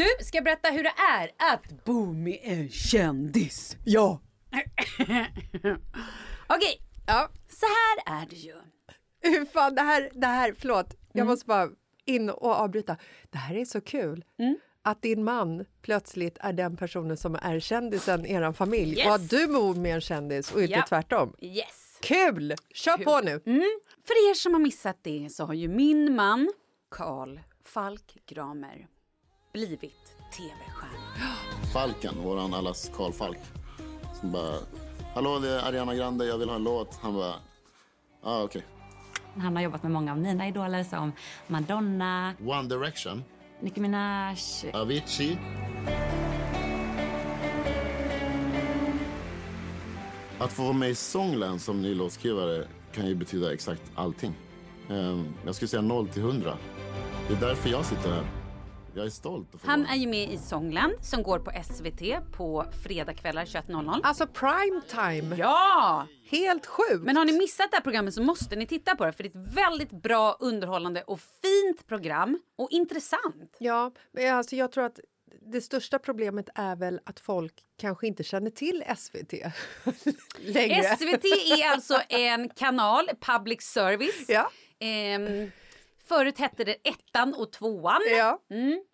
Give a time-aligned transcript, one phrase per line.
[0.00, 3.76] Du, ska jag berätta hur det är att bo med en kändis?
[3.84, 4.20] Ja!
[6.46, 7.28] Okej, ja.
[7.48, 8.54] så här är det ju.
[9.20, 11.26] Hur fan, det här, det här, förlåt, jag Mm.
[11.26, 11.68] måste bara
[12.04, 12.96] in och avbryta.
[13.30, 14.24] Det här är så kul.
[14.38, 14.56] Mm.
[14.82, 19.06] Att din man plötsligt är den personen som är kändisen i er familj Yes.
[19.06, 20.84] och att du bor med en kändis och inte Ja.
[20.88, 21.34] tvärtom.
[21.38, 21.98] Yes.
[22.02, 22.54] Kul!
[22.74, 23.40] Kör på nu!
[23.46, 23.80] Mm.
[24.06, 26.50] För er som har missat det så har ju min man,
[26.90, 28.86] Karl Falk Gramer,
[29.52, 31.34] blivit tv-stjärna.
[31.72, 33.38] Falken, våran allas Karl Falk.
[34.20, 34.54] Som bara,
[35.14, 36.98] hallå det är Ariana Grande, jag vill ha en låt.
[37.02, 37.34] Han bara,
[38.22, 38.62] ah okej.
[39.36, 41.12] Han har jobbat med många av mina idoler som
[41.46, 43.24] Madonna, One Direction,
[43.60, 44.36] Nicki Minaj.
[44.72, 45.38] Avicii.
[50.38, 54.34] Att få vara med i Songland som ny låtskrivare kan ju betyda exakt allting.
[54.90, 56.56] Ehm, jag skulle säga 0 till 100.
[57.28, 58.39] Det är därför jag sitter här.
[58.94, 59.54] Jag är stolt.
[59.54, 59.92] Att få Han vara.
[59.92, 64.00] är ju med i Songland som går på SVT på fredagskvällar 21.00.
[64.02, 65.36] Alltså prime time!
[65.36, 66.06] Ja!
[66.30, 67.02] Helt sjukt!
[67.04, 69.28] Men har ni missat det här programmet så måste ni titta på det för det
[69.34, 73.56] är ett väldigt bra, underhållande och fint program och intressant.
[73.58, 75.00] Ja, men alltså jag tror att
[75.52, 79.32] det största problemet är väl att folk kanske inte känner till SVT
[80.38, 80.82] längre.
[80.96, 81.24] SVT
[81.58, 84.24] är alltså en kanal, public service.
[84.28, 84.50] Ja.
[84.78, 85.50] Ehm,
[86.14, 88.00] förut hette det ettan och tvåan.
[88.10, 88.42] Ja.
[88.50, 88.84] Mm.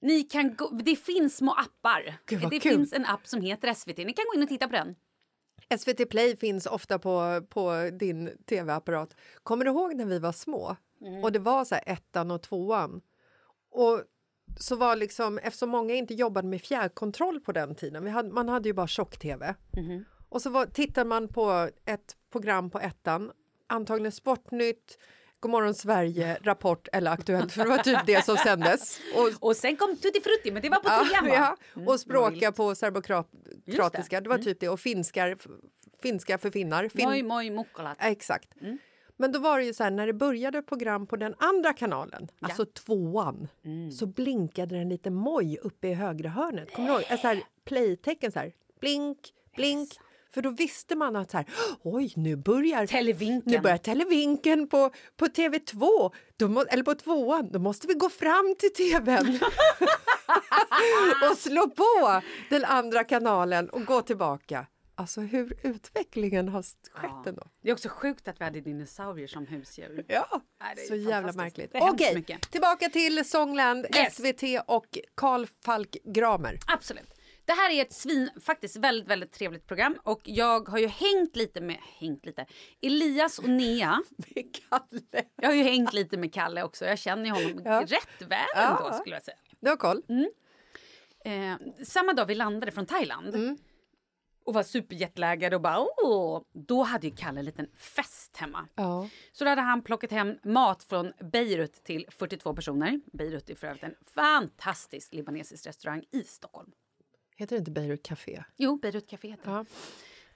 [0.00, 2.18] Ni kan gå, det finns små appar.
[2.26, 2.72] Gud, det kul.
[2.72, 3.98] finns en app som heter SVT.
[3.98, 4.94] Ni kan gå in och titta på den.
[5.78, 9.16] SVT Play finns ofta på, på din tv-apparat.
[9.42, 10.76] Kommer du ihåg när vi var små?
[11.22, 13.00] Och det var så här ettan och tvåan.
[13.70, 14.02] Och
[14.58, 18.68] så var liksom, eftersom många inte jobbade med fjärrkontroll på den tiden, hade, man hade
[18.68, 19.54] ju bara tjock-tv.
[20.28, 23.32] Och så var, tittade man på ett program på ettan,
[23.66, 24.98] antagligen Sportnytt,
[25.40, 29.00] Godmorgon Sverige, Rapport eller Aktuellt, för det var typ det som sändes.
[29.16, 31.28] Och, Och sen kom Tutti Frutti, men det var på ja, va?
[31.34, 35.36] ja, Mm, och språka på serbokroatiska, det var typ det, och finskar,
[36.02, 36.88] finska för finnar.
[36.88, 37.96] Fin, Moi moi mukkolat.
[38.00, 38.48] Ja, Exakt.
[39.18, 42.28] Men då var det ju så här, när det började program på den andra kanalen,
[42.40, 43.48] alltså tvåan,
[43.98, 46.72] så blinkade den lite moj uppe i högra hörnet.
[46.74, 47.04] Kommer du ihåg?
[47.08, 49.18] Ett så här playtecken så här, blink,
[49.56, 49.88] blink.
[50.36, 51.46] För då visste man att så här,
[51.82, 53.52] oj, nu börjar Televinken.
[53.52, 57.50] nu börjar televinken på, på TV2, då må, eller på tvåan.
[57.52, 59.38] Då måste vi gå fram till tvn
[61.30, 64.66] och slå på den andra kanalen och gå tillbaka.
[64.94, 67.42] Alltså hur utvecklingen har skett ändå.
[67.62, 70.04] Det är också sjukt att vi hade dinosaurier som husdjur.
[70.08, 70.40] Ja,
[70.88, 71.70] så jävla märkligt.
[71.74, 72.50] Okej, mycket.
[72.50, 74.14] tillbaka till Songland, Yes.
[74.16, 76.58] SVT och Carl Falk Gramer.
[76.66, 77.15] Absolut.
[77.46, 81.36] Det här är ett svin, faktiskt väldigt, väldigt trevligt program och jag har ju hängt
[81.36, 82.46] lite med, hängt lite,
[82.82, 84.02] Elias och Nea.
[84.34, 85.24] Med Kalle.
[85.36, 87.80] Jag har ju hängt lite med Kalle också, jag känner ju honom Ja.
[87.80, 89.36] rätt väl Ja, ändå skulle jag säga.
[89.60, 90.02] Du har koll?
[91.24, 93.56] Eh, samma dag vi landade från Thailand Mm.
[94.44, 98.68] och var superjetlaggade och bara åh, då hade ju Kalle en liten fest hemma.
[98.74, 99.08] Ja.
[99.32, 103.00] Så då hade han plockat hem mat från Beirut till 42 personer.
[103.12, 106.70] Beirut är för övrigt en fantastisk libanesisk restaurang i Stockholm.
[107.36, 108.44] Heter det inte Beirut Café?
[108.56, 109.50] Jo, Beirut Café heter det.
[109.56, 109.64] Ja.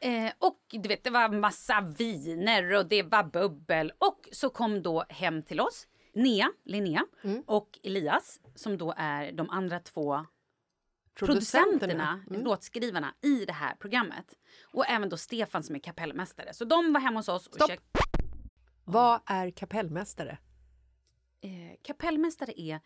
[0.09, 3.93] Eh, och du vet, det var massa viner och det var bubbel.
[3.99, 7.07] Och så kom då hem till oss Nea, Linnea
[7.47, 10.27] och Elias som då är de andra två
[11.15, 14.35] producenterna, låtskrivarna i det här programmet.
[14.65, 16.55] Och även då Stefan som är kapellmästare.
[16.55, 17.71] Så de var hemma hos oss och Stopp.
[17.71, 17.81] käk-
[18.85, 20.39] Vad är kapellmästare?
[21.43, 22.81] eh, kapellmästare är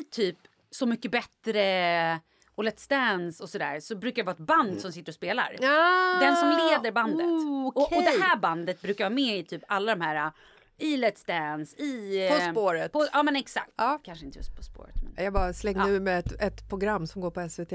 [0.00, 0.38] i typ
[0.70, 2.20] Så mycket bättre
[2.56, 5.56] och Let's Dance och sådär så brukar det vara ett band som sitter och spelar.
[5.62, 7.26] Ah, Den som leder bandet.
[7.26, 10.32] oh, och, och det här bandet brukar vara med i typ alla de här
[10.78, 12.28] i Let's Dance, i...
[12.30, 12.92] På eh, spåret.
[12.92, 13.70] På, ja men exakt.
[13.76, 14.00] Ja.
[14.04, 15.88] Kanske inte just På spåret men Jag bara slängde Ja.
[15.88, 17.72] ur med ett, ett program som går på SVT.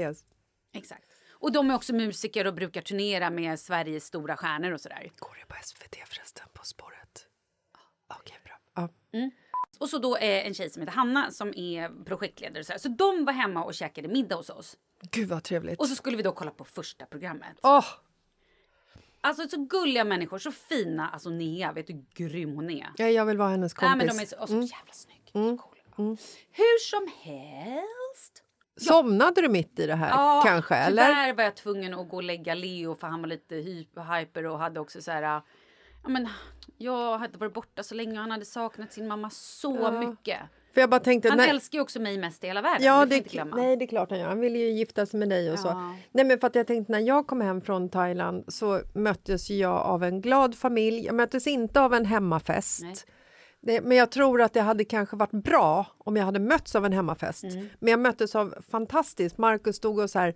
[0.74, 1.04] exakt.
[1.32, 5.10] Och de är också musiker och brukar turnera med Sveriges stora stjärnor och sådär.
[5.18, 6.46] Går det på SVT förresten?
[6.52, 7.26] På spåret?
[8.20, 8.58] Okej, bra.
[8.74, 8.88] Ja.
[9.82, 12.78] Och så då är en tjej som heter Hanna som är projektledare och sådär.
[12.78, 14.76] Så de var hemma och käkade middag hos oss.
[15.10, 15.80] Gud vad trevligt.
[15.80, 17.56] Och så skulle vi då kolla på första programmet.
[17.62, 17.84] Åh,
[19.20, 21.08] Alltså så gulliga människor, så fina.
[21.08, 22.88] Alltså Nea, vet du hur grym hon är?
[22.96, 24.06] ja, jag vill vara hennes Nej, kompis.
[24.06, 25.30] men de är så, och så jävla snygg.
[25.32, 26.16] Så cool.
[26.52, 28.42] Hur som helst.
[28.76, 30.74] Somnade du mitt i det här kanske?
[30.74, 31.06] Eller?
[31.06, 34.46] Tyvärr var jag tvungen att gå och lägga Leo för han var lite hy- hyper
[34.46, 35.22] och hade också så här...
[35.22, 36.28] Ja, men,
[36.82, 40.40] jag hade varit borta så länge och han hade saknat sin mamma så mycket.
[40.74, 41.28] För jag bara tänkte...
[41.28, 42.86] Han när- älskar ju också mig mest i hela världen.
[42.86, 44.28] Ja, det det, nej, det är klart han gör.
[44.28, 45.68] Han vill ju gifta sig med dig och så.
[45.68, 45.96] Ja.
[46.12, 49.76] Nej, men för att jag tänkte när jag kom hem från Thailand så möttes jag
[49.76, 51.04] av en glad familj.
[51.04, 52.82] Jag möttes inte av en hemmafest.
[52.82, 52.94] Nej.
[53.60, 56.86] Det, men jag tror att det hade kanske varit bra om jag hade mötts av
[56.86, 57.44] en hemmafest.
[57.44, 57.68] Mm.
[57.78, 59.38] Men jag möttes av fantastiskt.
[59.38, 60.34] Markus stod och så här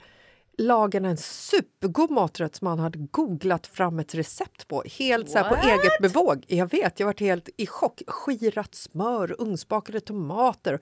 [0.58, 4.82] lagade en supergod maträtt som han hade googlat fram ett recept på.
[4.98, 6.44] Helt så på eget bevåg.
[6.48, 8.02] Jag vet, jag varit helt i chock.
[8.06, 10.80] Skirat smör, ugnsbakade tomater.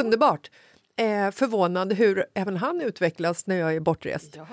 [0.00, 0.50] Underbart!
[0.96, 4.36] Eh, förvånad hur även han utvecklas när jag är bortrest.
[4.36, 4.46] Ja.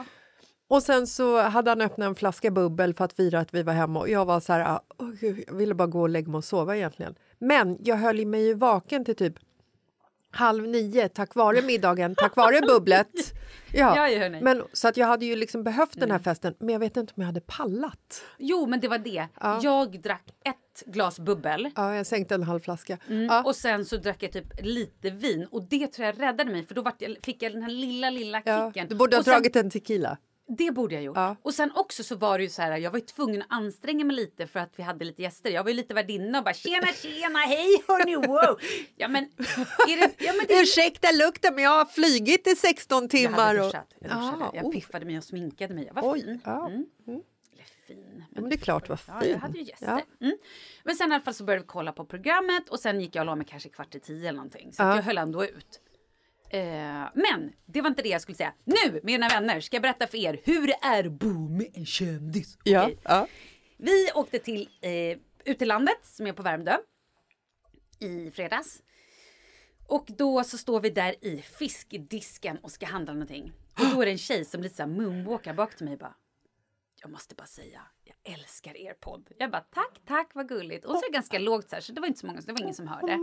[0.68, 3.74] Och sen så hade han öppnat en flaska bubbel för att fira att vi var
[3.74, 4.80] hemma och jag var så här,
[5.20, 7.16] gud, jag ville bara gå och lägga mig och sova egentligen.
[7.40, 9.36] Men jag höll mig ju vaken till typ
[10.36, 13.08] halv nio tack vare middagen, tack vare bubblet.
[13.78, 16.80] Ja, ja, men, så att jag hade ju liksom behövt den här festen, men jag
[16.80, 18.24] vet inte om jag hade pallat.
[18.38, 19.28] Jo, men det var det.
[19.62, 21.70] Jag drack ett glas bubbel.
[21.76, 22.98] Ja, jag sänkte en halv flaska.
[23.08, 23.26] Mm.
[23.26, 23.44] Ja.
[23.44, 26.76] Och sen så drack jag typ lite vin och det tror jag räddade mig för
[26.76, 28.88] då jag, fick jag den här lilla, lilla Ja, kicken.
[28.88, 30.18] du borde ha och sen, dragit en tequila.
[30.48, 31.18] Det borde jag gjort.
[31.18, 31.36] Ja.
[31.42, 34.06] Och sen också så var det ju så här, jag var ju tvungen att anstränga
[34.06, 35.50] mig lite för att vi hade lite gäster.
[35.50, 38.60] Jag var ju lite värdinna och bara tjena, tjena, hej hörni, wow.
[38.96, 39.24] Ja men,
[39.88, 43.56] är det, ja, men det, Ursäkta lukten, men jag har flygit i 16 jag timmar.
[43.60, 43.66] och...
[43.66, 43.94] duschat.
[44.00, 44.46] Jag, duschade.
[44.46, 44.72] Ah, jag oh.
[44.72, 45.86] piffade mig och sminkade mig.
[45.86, 46.42] Jag var Oj, fin.
[46.46, 46.68] ja.
[46.68, 46.86] Mm.
[47.54, 48.24] Eller fin.
[48.36, 49.32] Ja, men det är klart, Ja, fin.
[49.32, 49.86] jag hade ju gäster.
[50.20, 50.26] Ja.
[50.26, 50.38] Mm.
[50.84, 53.22] Men sen i alla fall så började vi kolla på programmet och sen gick jag
[53.22, 54.74] och la mig kanske kvart i tio eller någonting.
[54.74, 54.96] Så Ja.
[54.96, 55.82] jag höll ändå ut.
[56.50, 58.54] Eh, men det var inte det jag skulle säga.
[58.64, 61.86] Nu, mina vänner, ska jag berätta för er hur det är att bo med en
[61.86, 62.58] kändis.
[62.64, 62.98] Ja, Okej.
[63.04, 63.28] ja.
[63.78, 66.78] Vi åkte till eh, ut till landet som är på Värmdö
[68.00, 68.82] i fredags.
[69.88, 73.52] Och då så står vi där i fiskdisken och ska handla någonting.
[73.80, 76.16] Och då är det en tjej som lite så här moonwalkar bak till mig bara.
[77.02, 79.30] jag måste bara säga, jag älskar er podd.
[79.38, 80.86] Jag bara, tack, tack, vad gulligt.
[80.86, 82.48] Och så är det ganska lågt så här, så det var inte så många, så
[82.48, 83.18] det var ingen som hörde.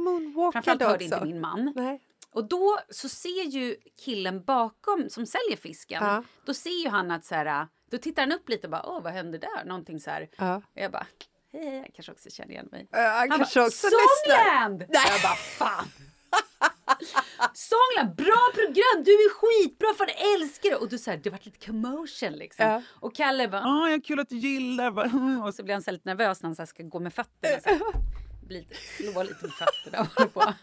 [0.52, 1.04] Framförallt hörde också.
[1.04, 1.72] inte min man.
[1.76, 2.00] Nej.
[2.34, 6.24] Och då så ser ju killen bakom som säljer fisken, Ja.
[6.46, 9.02] då ser ju han att så här, då tittar han upp lite och bara, åh
[9.02, 9.64] vad hände där?
[9.64, 10.28] Någonting så här.
[10.36, 10.56] Ja.
[10.56, 11.06] Och jag bara,
[11.52, 12.88] hej, hej, jag kanske också känner igen mig.
[12.90, 13.86] Ja, han Han kanske bara, också.
[13.90, 14.82] Songland!
[14.88, 15.84] Jag bara, fan!
[17.54, 19.04] Songland, bra program!
[19.04, 20.76] Du är skitbra, fan jag älskar det!
[20.76, 22.66] Och du säger det vart lite commotion liksom.
[22.66, 22.82] Ja.
[23.00, 24.90] Och Kalle bara, Ja, ja, kul att du gillar.
[24.90, 25.02] va?"
[25.46, 27.60] och så blir han så lite nervös när han så ska gå med fötterna.
[27.60, 27.80] Så här.
[28.46, 30.54] Blir lite, slår lite med fötterna och håller på.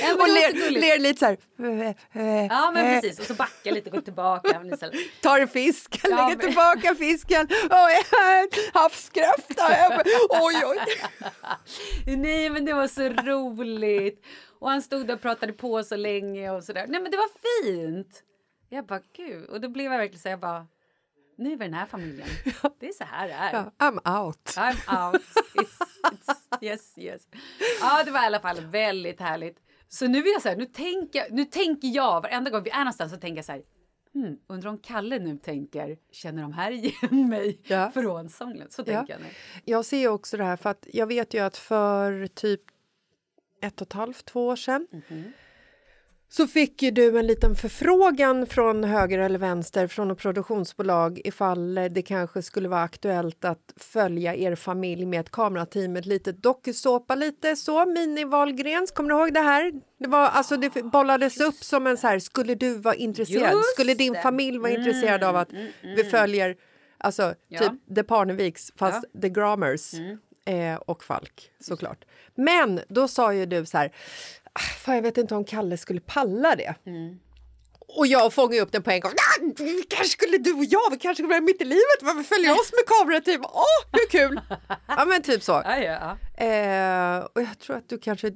[0.00, 1.36] Ja, Och ler, ler lite så här.
[2.50, 4.62] Ja men precis och så backar lite och går tillbaka.
[5.22, 7.48] Tar en fisk, Ja, lägger men- tillbaka fisken.
[7.70, 8.02] Oj,
[8.72, 9.66] havskräfta.
[10.30, 10.78] Oj, oj.
[12.16, 14.24] Nej men det var så roligt.
[14.60, 16.86] Och han stod där och pratade på så länge och sådär.
[16.88, 17.28] Nej men det var
[17.62, 18.22] fint.
[18.68, 19.48] Jag bara gud.
[19.48, 20.66] Och då blev jag verkligen så här, jag bara.
[21.36, 22.28] Nu är vi den här familjen.
[22.80, 23.52] Det är så här det är.
[23.52, 24.44] Ja, I'm out.
[24.56, 25.22] I'm out.
[25.54, 25.78] It's,
[26.12, 27.22] it's, yes, yes.
[27.80, 29.58] Ja, det var i alla fall väldigt härligt.
[29.88, 32.78] Så nu är jag så här, nu tänker, nu tänker jag, varenda gång vi är
[32.78, 33.62] någonstans så tänker jag så här,
[34.14, 37.90] hmm, undrar om Kalle nu tänker, känner de här igen mig Ja.
[37.90, 38.70] från sången?
[38.70, 39.26] Så tänker jag nu.
[39.64, 42.60] Jag ser också det här för att jag vet ju att för typ
[43.62, 44.86] ett och ett halvt, två år sedan
[46.34, 51.74] så fick ju du en liten förfrågan från höger eller vänster från ett produktionsbolag ifall
[51.74, 57.14] det kanske skulle vara aktuellt att följa er familj med ett kamerateam, ett litet dokusåpa
[57.14, 59.72] lite så, mini Wahlgrens, kommer du ihåg det här?
[59.98, 63.52] Det, var, alltså, det bollades upp som en så här, skulle du vara intresserad?
[63.52, 65.48] Just skulle din familj vara intresserad av att
[65.82, 66.56] vi följer
[66.98, 67.60] Alltså Ja.
[67.60, 69.94] typ The Parneviks fast The Grammars
[70.44, 72.04] eh, och Falk såklart.
[72.34, 73.92] Men då sa ju du så här,
[74.41, 76.74] "Ah, fan jag vet inte om Kalle skulle palla det.
[77.98, 79.10] Och jag fångade upp den på en gång.
[79.12, 79.52] "Ah,
[79.88, 82.72] kanske skulle du och jag, vi kanske skulle vara mitt i livet, varför följer oss
[82.72, 83.44] med kamerateam?
[83.44, 84.40] Åh, hur kul!
[84.88, 85.52] ja men typ så.
[85.64, 86.44] Ja, ja, ja.
[86.46, 88.32] Eh, och jag tror att du kanske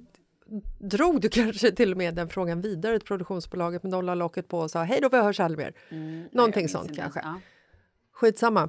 [0.80, 4.48] drog du kanske till och med den frågan vidare till produktionsbolaget men de la locket
[4.48, 5.74] på och sa hej då vi hörs aldrig mer.
[6.32, 7.20] Någonting Jag minns sånt kanske.
[7.22, 7.40] Ja.
[8.12, 8.68] Skitsamma.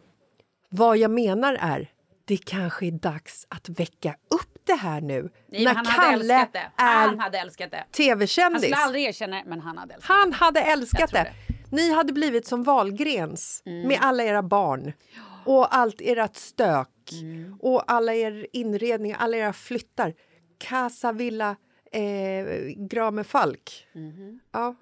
[0.70, 1.92] Vad jag menar är,
[2.28, 5.30] det kanske är dags att väcka upp det här nu.
[5.48, 6.72] Nej, när han hade Kalle älskat det.
[6.76, 7.78] Han hade älskat det.
[7.78, 8.62] Han tv-kändis.
[8.62, 11.34] skulle aldrig erkänna det, men han hade älskat Han hade Jag älskat tror det.
[11.72, 13.88] Ni hade blivit som Wahlgrens Mm.
[13.88, 14.94] med alla era barn
[15.46, 17.58] och allt ert stök Mm.
[17.62, 20.14] och alla er inredningar, alla era flyttar.
[20.58, 21.56] Casa Villa
[21.92, 22.46] eh,
[22.78, 23.88] Grame Falk.
[23.94, 24.40] Mm-hmm.
[24.52, 24.76] Ja.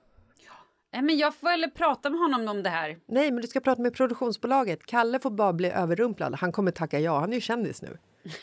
[0.96, 1.02] Det.
[1.02, 2.98] Men jag får väl prata med honom om det här.
[3.06, 4.86] Nej, men du ska prata med produktionsbolaget.
[4.86, 6.36] Kalle får bara bli överrumplad.
[6.36, 7.20] Han kommer tacka ja.
[7.20, 7.98] Han är ju kändis nu.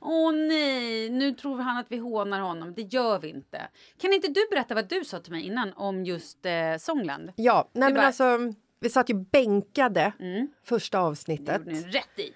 [0.00, 2.74] Åh nej, nu tror han att vi hånar honom.
[2.74, 3.68] Det gör vi inte.
[4.00, 7.32] Kan inte du berätta vad du sa till mig innan om just eh, Songland?
[7.36, 8.38] Ja, nej Du men bara- alltså,
[8.80, 10.48] vi satt ju bänkade Mm.
[10.64, 11.58] första Det avsnittet.
[11.58, 12.32] gjorde ni rätt i.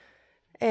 [0.61, 0.69] Eh,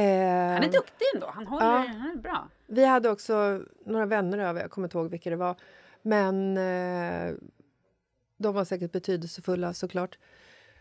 [0.54, 1.32] Han är duktig ändå.
[1.36, 1.78] Han håller, Ja.
[1.78, 2.48] han är bra.
[2.68, 5.56] vi hade också några vänner över, jag kommer inte ihåg vilka det var.
[6.02, 7.36] Men eh,
[8.38, 10.18] de var säkert betydelsefulla såklart.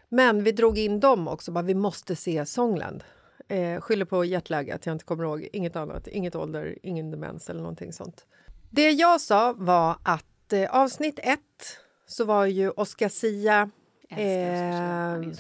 [0.08, 3.04] Men vi drog in dem också, bara vi måste se Songland.
[3.48, 5.48] Eh, skyller på hjärtläge, att jag inte kommer ihåg.
[5.52, 8.26] Inget annat, inget ålder, ingen demens eller någonting sånt.
[8.70, 13.70] Det jag sa var att eh, avsnitt ett så var ju Oscar Sia
[14.08, 15.36] eh, härlig.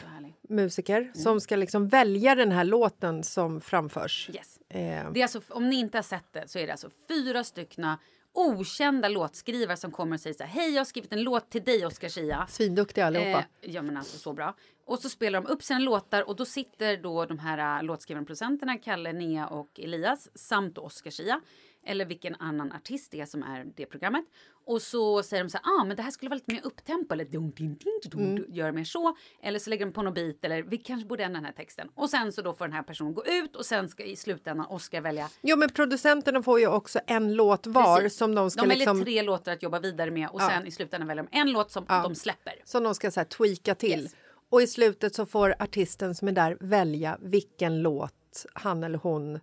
[0.48, 4.30] musiker som ska liksom välja den här låten som framförs.
[4.34, 4.58] Yes.
[4.68, 7.44] Eh, Det är alltså, om ni inte har sett det så är det alltså fyra
[7.44, 7.98] styckna
[8.32, 11.64] okända låtskrivare som kommer och säger så här, hej jag har skrivit en låt till
[11.64, 12.46] dig Oscar Zia.
[12.48, 13.38] Svinduktiga allihopa.
[13.38, 14.54] Eh, ja men alltså så bra.
[14.84, 18.26] Och så spelar de upp sina låtar och då sitter då de här äh, låtskrivarna
[18.26, 21.40] producenterna Kalle, Nea och Elias samt Oscar Zia
[21.86, 24.24] eller vilken annan artist det är som är det programmet.
[24.66, 27.12] Och så säger de så här, ah men det här skulle vara lite mer upptempo
[27.14, 27.76] eller dum, dum,
[28.10, 28.44] dum, Mm.
[28.48, 29.16] gör mer så.
[29.42, 31.88] Eller så lägger de på någon bit eller vi kanske borde ändra den här texten.
[31.94, 34.66] Och sen så då får den här personen gå ut och sen ska i slutändan
[34.66, 35.28] Oscar välja.
[35.40, 38.18] Jo, men producenterna får ju också en låt var Precis.
[38.18, 40.48] som de ska de liksom, tre låtar att jobba vidare med och Ja.
[40.48, 42.02] sen i slutändan väljer de en låt som Ja.
[42.02, 42.54] de släpper.
[42.64, 44.00] som de ska så här, tweaka till.
[44.00, 44.16] Yes.
[44.50, 49.40] Och i slutet så får artisten som är där välja vilken låt han eller hon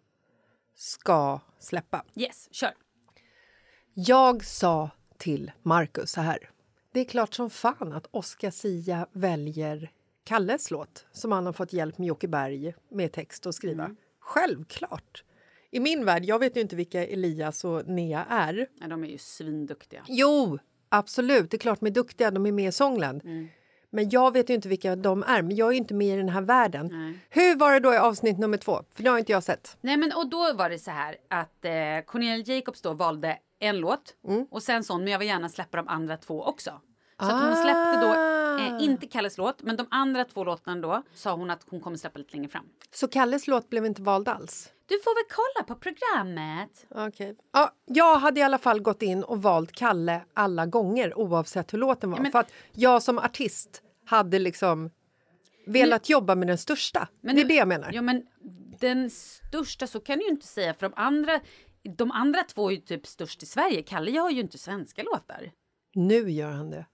[0.77, 2.05] ska släppa.
[2.15, 2.73] Yes, kör.
[3.93, 6.49] Jag sa till Marcus så här.
[6.91, 9.91] Det är klart som fan att Oscar Sia väljer
[10.23, 13.95] Kalles låt som han har fått hjälp med Jocke Berg med text att skriva.
[14.19, 15.23] Självklart!
[15.71, 18.67] I min värld, jag vet ju inte vilka Elias och Nea är.
[18.79, 20.03] Ja, de är ju svinduktiga.
[20.07, 21.51] Jo, absolut.
[21.51, 22.31] Det är klart de är duktiga.
[22.31, 23.21] De är med i Songland.
[23.97, 25.41] Men jag vet ju inte vilka de är.
[25.41, 27.19] Men jag är inte med i den här världen.
[27.29, 28.83] Hur var det då i avsnitt nummer två?
[28.95, 29.77] För det har inte jag sett.
[29.81, 31.71] Nej men och då var det så här att eh,
[32.05, 34.45] Cornelia Jacobs då valde en låt Mm.
[34.51, 36.71] och sen sån men jag vill gärna släppa de andra två också.
[37.19, 41.03] Så att hon släppte då Eh, inte Kalles låt, men de andra två låtarna då
[41.13, 42.65] sa hon att hon kommer släppa lite längre fram.
[42.91, 44.69] Så Kalles låt blev inte vald alls?
[44.85, 46.85] Du får väl kolla på programmet.
[47.07, 47.35] Okej.
[47.53, 51.77] Ja, jag hade i alla fall gått in och valt Kalle alla gånger oavsett hur
[51.77, 52.17] låten var.
[52.17, 54.89] Ja, men- För att jag som artist hade liksom
[55.65, 57.07] velat jobba med den största.
[57.21, 57.91] det är det jag menar.
[57.93, 58.23] Ja, men
[58.79, 60.73] den största, så kan du ju inte säga.
[60.73, 61.39] För de andra,
[61.97, 63.81] de andra två är ju typ störst i Sverige.
[63.83, 65.51] Kalle har ju inte svenska låtar.
[65.95, 66.85] Nu gör han det.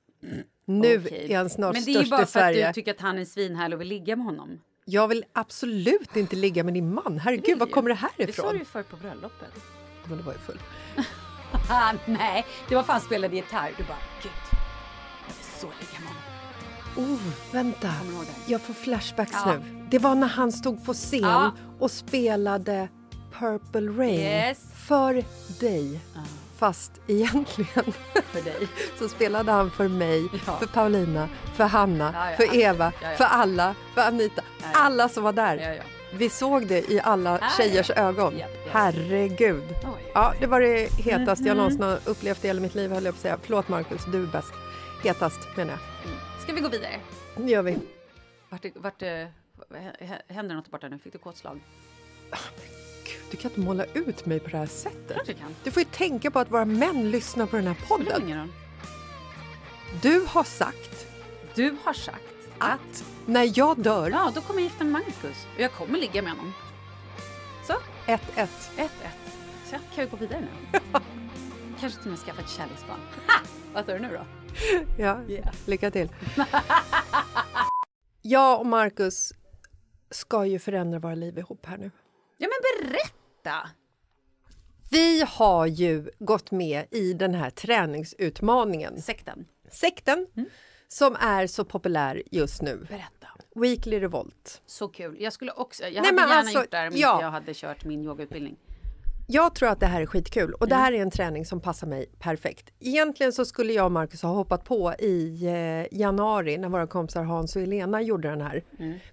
[0.65, 1.33] Nu Okej.
[1.33, 2.67] är han snart Men det är ju störst bara i för att Sverige.
[2.67, 4.59] du tycker att han är svinhärlig och vill ligga med honom.
[4.85, 7.19] Jag vill absolut inte ligga med din man.
[7.23, 8.53] Herregud, var kommer det här Det sa ifrån?
[8.53, 9.53] du ju för på bröllopet.
[10.07, 10.59] Men det var ju full.
[12.07, 13.71] Nej, det var fan spelade gitarr.
[13.77, 14.31] Du bara, gud,
[15.27, 16.22] jag vill så ligga med honom.
[16.97, 17.17] Oh,
[17.51, 17.89] vänta.
[18.47, 19.53] Jag får flashbacks Ja.
[19.53, 19.85] nu.
[19.89, 21.51] Det var när han stod på scen Ja.
[21.79, 22.87] och spelade
[23.39, 24.59] Purple Rain Yes.
[24.87, 25.23] för
[25.59, 25.99] dig.
[26.57, 27.93] Fast egentligen
[28.31, 28.67] För dig.
[28.99, 30.57] så spelade han för mig, Ja.
[30.59, 32.37] för Paulina, för Hanna, Ja, ja.
[32.37, 33.17] för Eva, Ja, ja.
[33.17, 34.41] för alla, för Anita.
[34.61, 34.67] ja.
[34.73, 35.57] Alla som var där.
[35.57, 35.83] Ja, ja.
[36.17, 37.95] Vi såg det i alla Ja, tjejers ja.
[37.95, 38.37] ögon.
[38.37, 38.73] Japp, japp.
[38.73, 39.63] Herregud.
[39.83, 40.11] Oj.
[40.13, 41.47] Ja, det var det hetaste Mhm.
[41.47, 43.37] jag någonsin har upplevt i hela mitt liv, höll jag på att säga.
[43.43, 44.53] Förlåt Markus, du är bäst.
[45.03, 45.79] Hetast menar jag.
[46.43, 46.99] Ska vi gå vidare?
[47.37, 47.77] Det gör vi.
[48.49, 49.01] Vart, vart,
[50.27, 50.99] händer något borta nu?
[50.99, 51.59] Fick du kåtslag?
[53.03, 55.17] Gud, du kan inte måla ut mig på det här sättet.
[55.25, 55.55] Du kan.
[55.63, 58.51] Du får ju tänka på att våra män lyssnar på den här podden.
[60.01, 61.07] Du har sagt
[61.55, 62.23] Du har sagt
[62.57, 62.79] att...
[62.79, 65.45] att när jag dör, Ja, då kommer jag gifta mig med Marcus.
[65.55, 66.53] Och jag kommer ligga med honom.
[67.67, 67.73] Så,
[68.05, 68.17] 1-1.
[68.35, 68.87] 1-1.
[69.65, 70.79] Så kan vi gå vidare nu?
[71.79, 72.99] Kanske till och med skaffa ett kärleksbarn.
[73.27, 73.39] Ha!
[73.73, 74.42] Vad sa du nu då?
[74.97, 75.55] Ja, Yeah.
[75.65, 76.09] lycka till.
[78.21, 79.33] jag och Markus
[80.11, 81.91] ska ju förändra våra liv ihop här nu.
[82.37, 83.69] Ja, men berätta!
[84.91, 89.45] Vi har ju gått med i den här träningsutmaningen, Sekten.
[89.71, 90.27] sekten,
[90.87, 92.85] som är så populär just nu.
[92.89, 93.27] Berätta.
[93.55, 94.61] Weekly Revolt.
[94.65, 95.17] Så kul.
[95.19, 95.83] Jag skulle också...
[95.83, 97.21] Jag Nej, hade gärna alltså, gjort det här om ja.
[97.21, 98.57] jag hade kört min yogautbildning.
[99.33, 101.87] Jag tror att det här är skitkul och det här är en träning som passar
[101.87, 102.69] mig perfekt.
[102.79, 107.23] Egentligen så skulle jag och Marcus ha hoppat på i eh, januari när våra kompisar
[107.23, 108.63] Hans och Elena gjorde den här.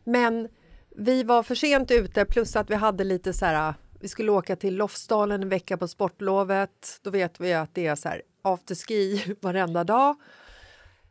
[0.05, 0.49] Men
[0.97, 4.57] vi var för sent ute plus att vi hade lite så här, vi skulle åka
[4.57, 7.01] till Lofsdalen en vecka på sportlovet.
[7.03, 10.17] Då vet vi att det är så här afterski varenda dag.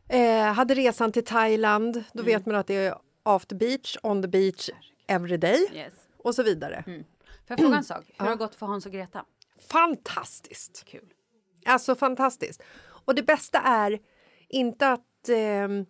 [0.08, 4.28] Eh, hade resan till Thailand, då vet man att det är after beach, on the
[4.28, 4.70] beach
[5.08, 5.92] every day Yes.
[6.18, 6.84] och så vidare.
[7.56, 8.04] Får jag fråga en sak?
[8.18, 9.24] Hur har det gått för Hans och Greta?
[9.70, 10.84] Fantastiskt!
[10.86, 11.12] Kul.
[11.66, 12.62] Alltså fantastiskt.
[13.04, 13.98] Och det bästa är
[14.48, 15.28] inte att...
[15.28, 15.86] ehm,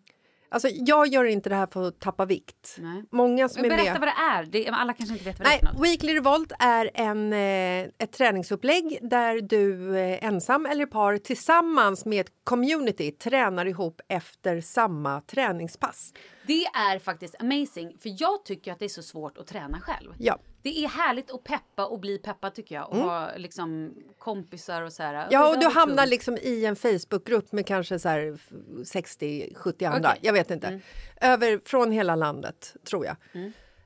[0.48, 2.76] alltså jag gör inte det här för att tappa vikt.
[2.78, 3.04] Nej.
[3.10, 4.00] Många som Men är berätta med...
[4.00, 4.64] vad det är.
[4.64, 5.86] Det, alla kanske inte vet vad det är Nej, för något.
[5.86, 12.20] Weekly Revolt är en, eh, ett träningsupplägg där du eh, ensam eller par tillsammans med
[12.20, 16.12] ett community tränar ihop efter samma träningspass.
[16.46, 20.14] Det är faktiskt amazing, för jag tycker att det är så svårt att träna själv.
[20.18, 20.38] Ja.
[20.62, 24.92] Det är härligt att peppa och bli peppad tycker jag och ha liksom kompisar och
[24.92, 25.14] så här.
[25.14, 25.28] Mm.
[25.30, 26.10] Ja, och du hamnar kul.
[26.10, 28.38] liksom i en Facebookgrupp med kanske så här
[28.84, 30.20] 60-70 andra, Okej.
[30.22, 30.80] jag vet inte.
[31.20, 33.16] Över från hela landet, tror jag.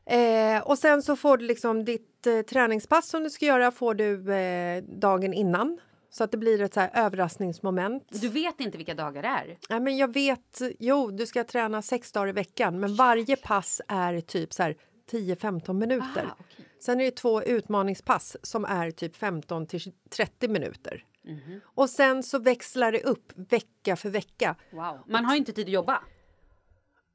[0.07, 3.95] Eh, och sen så får du liksom ditt eh, träningspass som du ska göra får
[3.95, 5.79] du eh, dagen innan.
[6.11, 8.05] Så att det blir ett så överraskningsmoment.
[8.09, 9.59] Du vet inte vilka dagar det är.
[9.71, 13.81] Nej, men jag vet, jo, du ska träna sex dagar i veckan, men varje pass
[13.89, 14.77] är typ så här
[15.11, 16.27] 10-15 minuter.
[16.31, 16.67] Ah, okej.
[16.81, 21.05] Sen är det två utmaningspass som är typ 15 till 30 minuter.
[21.25, 21.61] Mhm.
[21.65, 24.57] Och sen så växlar det upp vecka för vecka.
[24.71, 25.03] Wow.
[25.07, 26.03] Man har inte tid att jobba.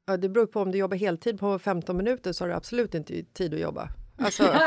[0.06, 2.94] Ja, det beror på om du jobbar heltid på 15 minuter så har du absolut
[2.94, 3.88] inte tid att jobba.
[4.18, 4.42] Alltså,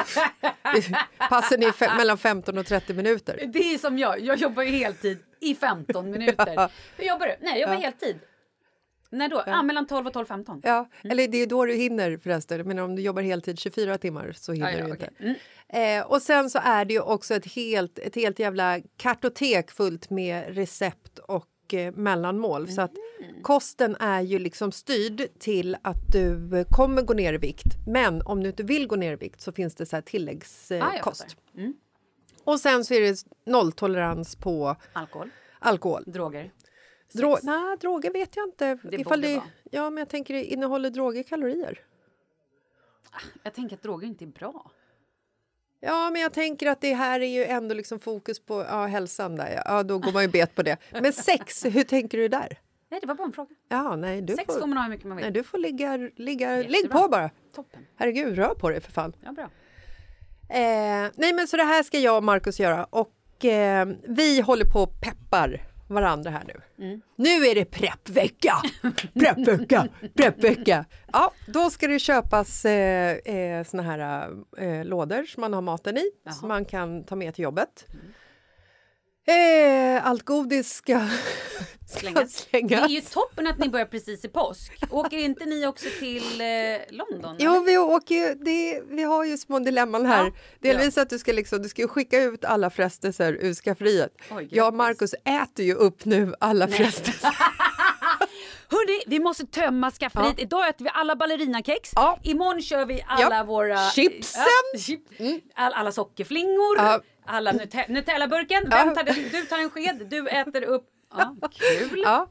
[1.30, 3.50] passen är mellan 15 och 30 minuter.
[3.54, 4.20] Det är som jag.
[4.20, 6.72] Jag jobbar ju heltid i 15 minuter.
[6.98, 7.36] Hur jobbar du?
[7.42, 8.20] Nej, jag jobbar heltid.
[9.14, 9.44] När då?
[9.46, 9.64] Ja.
[9.64, 10.62] mellan 12 och 12.15.
[10.64, 12.68] Ja, eller det är då du hinner förresten.
[12.68, 15.40] Men om du jobbar heltid 24 timmar så hinner Ja, ja, du inte.
[15.80, 20.10] Eh, och sen så är det ju också ett helt, ett helt jävla kartotek fullt
[20.10, 22.68] med recept och eh, mellanmål.
[22.72, 22.92] Så att
[23.42, 27.66] kosten är ju liksom styrd till att du kommer gå ner i vikt.
[27.88, 30.72] Men om du inte vill gå ner i vikt så finns det så här tilläggskost.
[30.72, 31.58] Eh, Ah.
[31.58, 31.74] Mm.
[32.44, 36.04] och sen så är det nolltolerans på Alkohol, alkohol.
[36.08, 36.52] droger.
[37.14, 38.78] Dro- Nej, droger vet jag inte.
[38.84, 39.48] Det Ifall borde det, vara.
[39.72, 41.80] ja, men jag tänker, det innehåller droger kalorier?
[43.44, 44.72] Jag tänker att droger inte är bra.
[45.80, 49.36] Ja, men jag tänker att det här är ju ändå liksom fokus på ja, hälsan
[49.36, 49.62] där.
[49.66, 50.78] Ja, då går man ju bet på det.
[51.02, 52.60] Men sex, hur tänker du där?
[52.90, 53.56] Nej, det var bara en fråga.
[53.70, 55.24] Ja, nej, du Sex får, får man ha hur mycket man vill.
[55.26, 56.72] nej, du får ligga, ligga Jättebra.
[56.82, 57.30] ligg på bara.
[57.56, 57.86] Toppen.
[57.96, 59.14] Herregud, rör på dig för fan.
[59.24, 59.44] Ja, bra.
[60.50, 64.66] Eh, nej, men så det här ska jag och Markus göra och eh, vi håller
[64.66, 66.62] på och peppar varandra här nu.
[67.16, 68.54] Nu är det preppvecka!
[69.14, 69.88] Preppvecka!
[70.16, 70.86] Preppvecka!
[71.14, 75.98] Ja, då ska det köpas eh, eh, såna här eh, lådor som man har maten
[75.98, 76.04] i,
[76.40, 77.86] som man kan ta med till jobbet.
[79.26, 81.00] Eh, allt godis ska,
[81.88, 82.34] ska Slängas.
[82.34, 82.70] slängas.
[82.70, 84.74] Det är ju toppen att ni börjar precis i påsk.
[84.90, 86.48] Åker inte ni också till eh,
[86.90, 87.36] London?
[87.40, 87.66] Jo, eller?
[87.66, 90.24] vi, åker ju, det, vi har ju små dilemman här.
[90.26, 94.12] Ja, Delvis att du ska, liksom, du ska skicka ut alla frestelser ur skafferiet.
[94.32, 94.48] Oj.
[94.52, 97.30] Jag och Markus äter ju upp nu alla frestelser.
[98.70, 100.40] Hörni, vi måste tömma skafferiet.
[100.40, 101.92] Idag äter vi alla ballerinakex.
[101.96, 102.20] Ja.
[102.24, 103.44] Imorgon kör vi alla Ja.
[103.44, 103.78] våra...
[103.90, 104.44] Chipsen.
[104.74, 105.02] Ja, chip.
[105.56, 106.78] All, alla sockerflingor.
[106.78, 107.00] Ja.
[107.26, 108.64] Alla Nute- Nutella-burken.
[108.72, 108.84] Ja.
[108.86, 109.16] Vem tar den?
[109.32, 110.86] Du tar en sked, du äter upp.
[111.18, 112.02] Ja, kul.
[112.06, 112.30] Ja.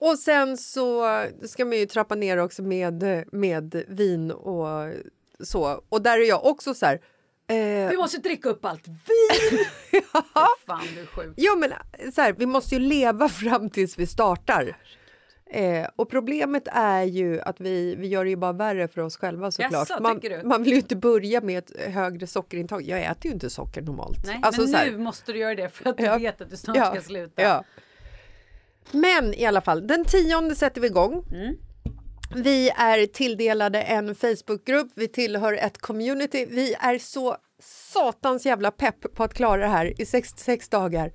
[0.00, 1.06] Och sen så
[1.46, 4.92] ska man ju trappa ner också med, med vin och
[5.40, 5.82] så.
[5.88, 7.00] Och där är jag också så här...
[7.50, 9.64] Eh, Vi måste dricka upp allt vin.
[10.66, 11.34] Fan, du är sjuk.
[11.36, 11.72] Jo, men
[12.12, 14.76] så här, vi måste ju leva fram tills vi startar.
[15.50, 19.16] Eh, och problemet är ju att vi, vi gör det ju bara värre för oss
[19.16, 19.72] själva såklart.
[19.72, 22.82] Jaså, man, man vill ju inte börja med ett högre sockerintag.
[22.82, 24.18] Jag äter ju inte socker normalt.
[24.26, 26.18] Nej, Alltså, men nu måste du göra det för att du Ja.
[26.18, 27.42] vet att du snart Ja, ska sluta.
[27.42, 27.64] Ja.
[28.90, 31.24] Men i alla fall, den tionde sätter vi igång.
[31.32, 31.54] Mm.
[32.34, 36.46] Vi är tilldelade en Facebookgrupp, vi tillhör ett community.
[36.50, 37.36] Vi är så
[37.92, 41.12] satans jävla pepp på att klara det här i 66 dagar.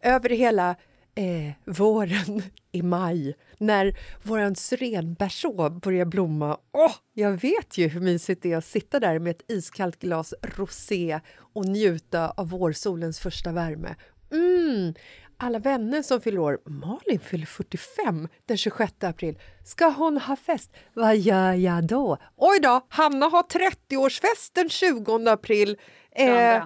[0.00, 0.70] Över hela
[1.14, 6.58] eh, våren i maj när våran syrenbärså börjar blomma.
[6.72, 10.34] Åh, jag vet ju hur mysigt det är att sitta där med ett iskallt glas
[10.42, 11.20] rosé
[11.54, 13.94] och njuta av vårsolens första värme.
[14.32, 14.94] Mm.
[15.42, 16.58] Alla vänner som fyller år.
[16.66, 19.38] Malin fyller 45 den 26 april.
[19.64, 20.70] Ska hon ha fest?
[20.94, 22.18] Vad gör jag då?
[22.36, 25.76] Oj då, Hanna har 30-årsfest den 20 april.
[26.16, 26.62] Eh,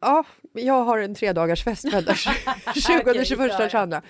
[0.00, 2.30] ja, jag har en tredagarsfest den 20,
[3.06, 3.68] Okej, 21, ja, ja.
[3.68, 4.00] 22.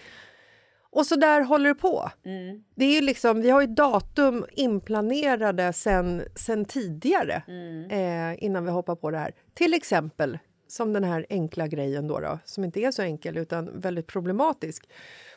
[0.94, 2.10] Och så där håller det på.
[2.24, 2.64] Mm.
[2.74, 7.90] Det är ju liksom, vi har ju datum inplanerade sen, sen tidigare Mm.
[7.90, 9.34] eh, innan vi hoppar på det här.
[9.54, 13.80] Till exempel som den här enkla grejen då, då som inte är så enkel utan
[13.80, 14.88] väldigt problematisk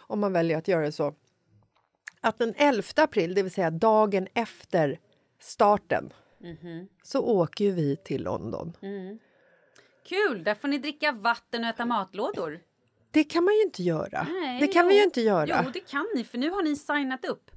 [0.08, 1.14] om man väljer att göra det så.
[2.22, 5.00] Att den 11 april, det vill säga dagen efter
[5.40, 6.88] starten, Mhm.
[7.04, 8.74] så åker ju vi till London.
[10.10, 12.60] Kul, där får ni dricka vatten och äta matlådor.
[13.12, 14.28] Det kan man ju inte göra.
[14.42, 14.90] Nej, det kan jo.
[14.90, 15.62] vi ju inte göra.
[15.66, 17.52] Jo, det kan ni, för nu har ni signat upp.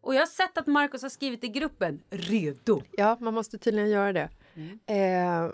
[0.00, 2.82] Och jag har sett att Markus har skrivit i gruppen, redo.
[2.92, 4.28] Ja, man måste tydligen göra det.
[4.86, 5.50] Eh,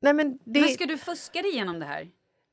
[0.00, 2.00] nej, men det Men ska du fuska dig igenom det här?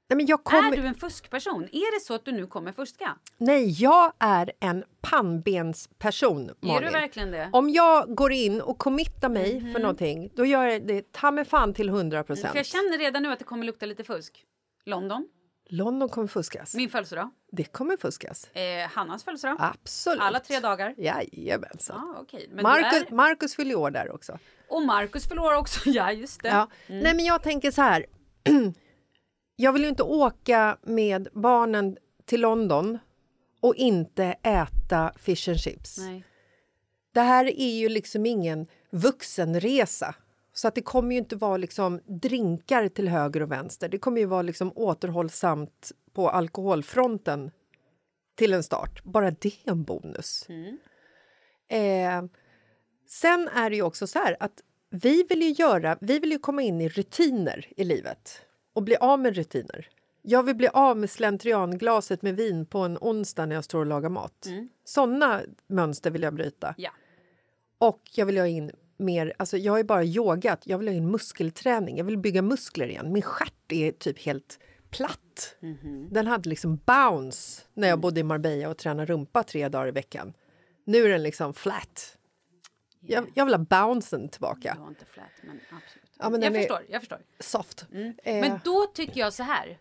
[0.10, 1.64] nej, men jag kommer, Är du en fuskperson?
[1.64, 3.18] Är det så att du nu kommer fuska?
[3.38, 6.86] Nej, jag är en pannbensperson, Är Malin.
[6.86, 7.50] du verkligen det?
[7.54, 9.74] Om jag går in och committar mig Mhm.
[9.74, 12.66] för någonting, då gör jag det ta mig fan till 100 För jag procent.
[12.68, 14.46] känner redan nu att det kommer lukta lite fusk.
[14.86, 15.28] London,
[15.70, 16.76] London kommer fuskas.
[16.76, 18.48] min födelsedag, Det kommer fuskas.
[18.52, 19.56] eh, Hannas födelsedag.
[19.60, 20.22] Absolut.
[20.22, 20.94] Alla tre dagar.
[20.98, 22.14] Jajamensan.
[22.16, 22.48] Ja, okej.
[22.52, 23.16] Men Marcus, är...
[23.16, 24.40] Marcus fyller år där också.
[24.70, 25.90] Och Markus förlorar också.
[25.90, 26.50] Ja, just det.
[26.50, 26.68] Ja.
[26.88, 28.06] Nej, men jag tänker så här.
[29.56, 33.00] jag vill ju inte åka med barnen till London
[33.62, 35.98] och inte äta fish and chips.
[35.98, 36.24] Nej.
[37.14, 40.16] Det här är ju liksom ingen vuxenresa.
[40.58, 43.90] Så att det kommer ju inte vara liksom drinkar till höger och vänster.
[43.90, 47.52] Det kommer ju vara liksom återhållsamt på alkoholfronten
[48.36, 49.04] till en start.
[49.04, 50.46] Bara det är en bonus.
[51.68, 52.24] Eh,
[53.08, 56.40] sen är det ju också så här att vi vill ju göra, vi vill ju
[56.40, 58.42] komma in i rutiner i livet
[58.74, 59.90] och bli av med rutiner.
[60.22, 63.86] Jag vill bli av med slentrianglaset med vin på en onsdag när jag står och
[63.86, 64.48] lagar mat.
[64.84, 66.76] Såna mönster vill jag bryta.
[66.78, 66.92] Ja.
[67.78, 71.12] Och jag vill ha in mer, alltså jag har bara yogat, jag vill ha in
[71.12, 73.14] muskelträning, jag vill bygga muskler igen.
[73.14, 75.56] Min stjärt är typ helt platt.
[76.12, 79.92] Den hade liksom bounce när jag bodde i Marbella och tränade rumpa tre dagar i
[79.92, 80.34] veckan.
[80.84, 82.18] Nu är den liksom flat.
[83.00, 84.74] Jag, jag vill ha bouncen tillbaka.
[84.76, 86.12] Jag var inte flat, men absolut.
[86.20, 87.20] Ja, men jag förstår, jag förstår.
[87.40, 87.86] Soft.
[88.24, 89.78] Eh, Men då tycker jag så här.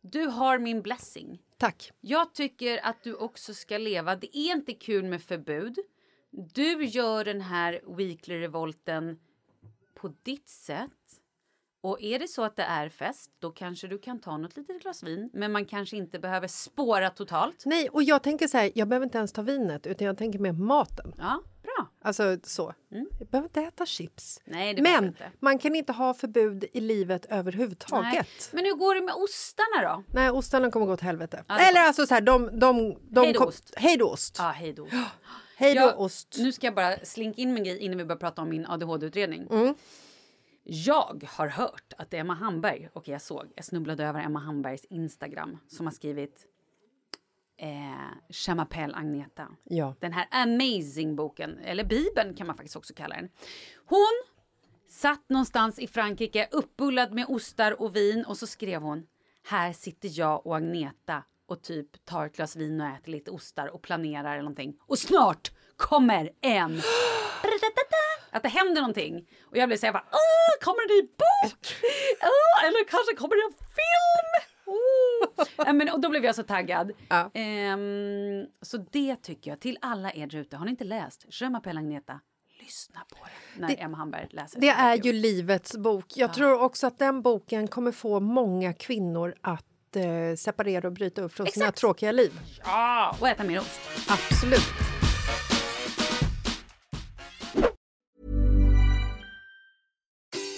[0.00, 1.42] Du har min blessing.
[1.58, 1.92] tack.
[2.00, 4.16] Jag tycker att du också ska leva.
[4.16, 5.78] Det är inte kul med förbud.
[6.30, 9.18] Du gör den här weekly revolten
[9.94, 10.90] på ditt sätt.
[11.82, 14.82] Och är det så att det är fest, då kanske du kan ta något litet
[14.82, 15.30] glas vin.
[15.32, 17.62] Men man kanske inte behöver spåra totalt.
[17.66, 20.38] Nej, och jag tänker så här, jag behöver inte ens ta vinet utan jag tänker
[20.38, 21.14] mer maten.
[21.18, 21.88] Ja, bra.
[22.02, 22.74] Alltså så.
[23.18, 24.40] Jag behöver inte äta chips.
[24.44, 25.30] Nej, det Men inte.
[25.38, 28.12] man kan inte ha förbud i livet överhuvudtaget.
[28.14, 28.24] Nej.
[28.52, 30.04] Men hur går det med ostarna då?
[30.14, 31.44] Nej, ostarna kommer gå åt helvete.
[31.48, 32.58] Ja, Eller alltså så här, de...
[32.58, 33.74] de, de Hej då, kom- ost.
[33.76, 34.36] Hej då ost.
[34.38, 34.88] Ja, hej då.
[35.60, 36.36] Hej då Ja, ost.
[36.38, 39.48] Nu ska jag bara slinka in min grej innan vi börjar prata om min ADHD-utredning.
[39.50, 39.74] Mm.
[40.62, 45.58] Jag har hört att Emma Hamberg, och jag såg, jag snubblade över Emma Hambergs Instagram
[45.68, 46.46] som har skrivit
[47.56, 49.48] eh, Chamapelle Agneta.
[49.64, 49.94] Ja.
[50.00, 53.28] Den här amazing boken, eller bibeln kan man faktiskt också kalla den.
[53.86, 54.22] Hon
[54.88, 59.06] satt någonstans i Frankrike uppbullad med ostar och vin och så skrev hon
[59.44, 63.66] Här sitter jag och Agneta och typ tar ett glas vin och äter lite ostar
[63.66, 64.74] och planerar eller någonting.
[64.86, 66.80] Och snart kommer en...
[68.32, 69.28] Att det händer någonting.
[69.42, 71.74] Och jag blev så här bara, Åh, kommer det en ny bok?
[72.22, 74.50] Åh, eller kanske kommer det en film?
[74.66, 75.46] Oh.
[75.66, 76.92] Ja, men, och då blev jag så taggad.
[77.08, 77.30] Ja.
[77.34, 81.46] Ehm, så det tycker jag, till alla er där ute, har ni inte läst Je
[81.46, 82.20] m'appelle Agneta,
[82.60, 84.60] lyssna på det när Det- Emma Hamberg läser.
[84.60, 86.06] Det är ju livets bok.
[86.16, 91.22] Jag tror också att den boken kommer få många kvinnor att eh, separera och bryta
[91.22, 91.78] upp från sina Exakt.
[91.78, 92.40] tråkiga liv.
[92.64, 93.80] Ja, och äta mer ost.
[94.08, 94.72] Absolut.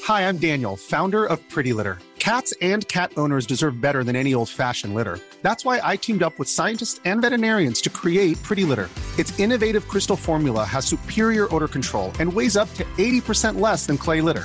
[0.08, 1.98] Hi, I'm Daniel, founder of Pretty Litter.
[2.18, 5.18] Cats and cat owners deserve better than any old fashioned litter.
[5.42, 8.88] That's why I teamed up with scientists and veterinarians to create Pretty Litter.
[9.18, 13.98] Its innovative crystal formula has superior odor control and weighs up to 80% less than
[13.98, 14.44] clay litter.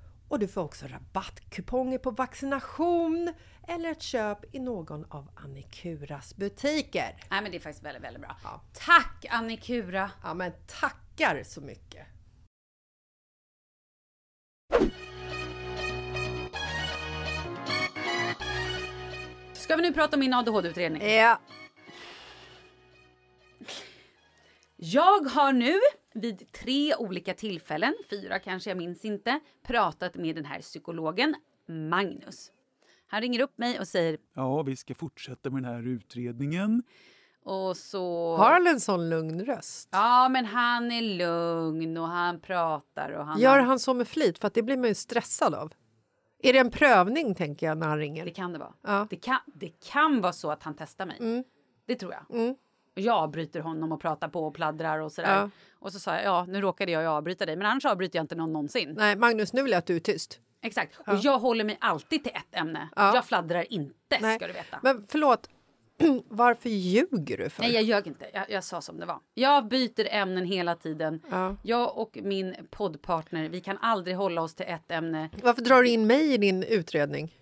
[0.31, 3.33] och du får också rabattkuponger på vaccination
[3.67, 7.15] eller ett köp i någon av Annikuras butiker.
[7.29, 8.61] Nej men det är faktiskt väldigt, väldigt bra.
[8.73, 10.11] Tack Annikura!
[10.23, 12.07] Ja men tackar så mycket!
[19.53, 21.01] Ska vi nu prata om min ADHD-utredning?
[21.09, 21.39] Ja.
[24.83, 25.79] Jag har nu
[26.13, 31.35] vid tre olika tillfällen, fyra kanske, jag minns inte, pratat med den här psykologen
[31.67, 32.51] Magnus.
[33.07, 36.83] Han ringer upp mig och säger Ja, vi ska fortsätta med den här utredningen.
[37.43, 38.35] och så...
[38.37, 39.89] Har han en sån lugn röst?
[39.91, 43.39] Ja, men han är lugn och han pratar och han...
[43.39, 44.39] Gör han så med flit?
[44.39, 45.73] För att det blir man ju stressad av.
[46.43, 48.25] Är det en prövning tänker jag när han ringer?
[48.25, 48.73] Det kan det vara.
[48.81, 49.07] Ja.
[49.09, 51.17] Det, kan, det kan vara så att han testar mig.
[51.19, 51.43] Mm.
[51.85, 52.39] Det tror jag.
[52.39, 52.55] Mm.
[52.93, 55.35] Jag avbryter honom och pratar på och pladdrar och sådär.
[55.35, 55.49] Ja.
[55.79, 58.35] Och så sa jag, ja nu råkade jag avbryta dig men annars avbryter jag inte
[58.35, 58.93] någon någonsin.
[58.97, 60.39] Nej, Magnus, nu att du tyst.
[60.61, 60.99] Exakt.
[61.05, 61.13] Ja.
[61.13, 62.89] Och jag håller mig alltid till ett ämne.
[62.95, 63.15] Ja.
[63.15, 64.35] Jag fladdrar inte Nej.
[64.35, 64.79] ska du veta.
[64.83, 65.49] Men förlåt,
[66.27, 67.61] varför ljuger du för?
[67.61, 68.25] Nej jag ljög inte.
[68.33, 69.19] Jag, jag sa som det var.
[69.33, 71.21] Jag byter ämnen hela tiden.
[71.29, 71.55] Ja.
[71.63, 75.29] Jag och min poddpartner, vi kan aldrig hålla oss till ett ämne.
[75.43, 77.35] Varför drar du in mig i din utredning?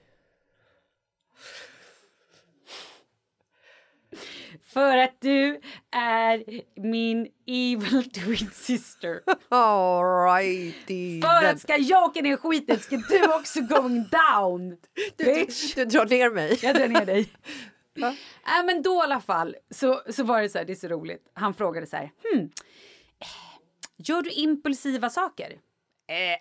[4.69, 6.43] För att du är
[6.81, 9.21] min evil twin sister.
[9.49, 11.21] Alrighty.
[11.21, 14.77] För att ska jag åka ner i skiten ska du också going down.
[15.17, 15.75] Du, Bitch.
[15.75, 16.59] du drar ner mig.
[16.61, 17.29] Jag drar ner dig.
[17.95, 18.17] Nej
[18.59, 20.87] Äh, men då i alla fall så, så var det så här, det är så
[20.87, 21.29] roligt.
[21.33, 22.49] Han frågade så här, hmm,
[23.19, 23.27] eh,
[23.97, 25.51] gör du impulsiva saker?
[26.07, 26.37] Eh,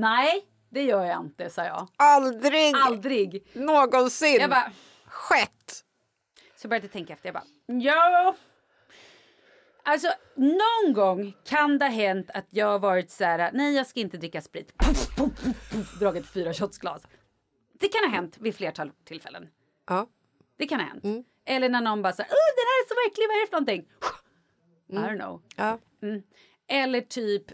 [0.00, 1.88] nej, det gör jag inte, sa jag.
[1.96, 3.46] Aldrig Aldrig.
[3.52, 4.72] någonsin Jag bara,
[5.06, 5.82] skett.
[6.56, 7.44] Så började jag tänka efter, jag bara,
[7.80, 8.36] ja.
[9.82, 13.86] Alltså någon gång kan det ha hänt att jag har varit så här, nej jag
[13.86, 14.78] ska inte dricka sprit.
[14.78, 17.06] Puff, puff, puff, puff, dragit fyra shotsglas.
[17.72, 19.48] Det kan ha hänt vid flertal tillfällen.
[19.86, 20.06] Ja.
[20.56, 21.04] Det kan ha hänt.
[21.04, 21.24] Mm.
[21.44, 23.52] Eller när någon bara säger, oh, den här är så äcklig, vad är det för
[23.52, 23.88] någonting?
[24.88, 25.42] I don't know.
[25.56, 25.78] Ja.
[26.02, 26.22] Mm.
[26.68, 27.44] Eller typ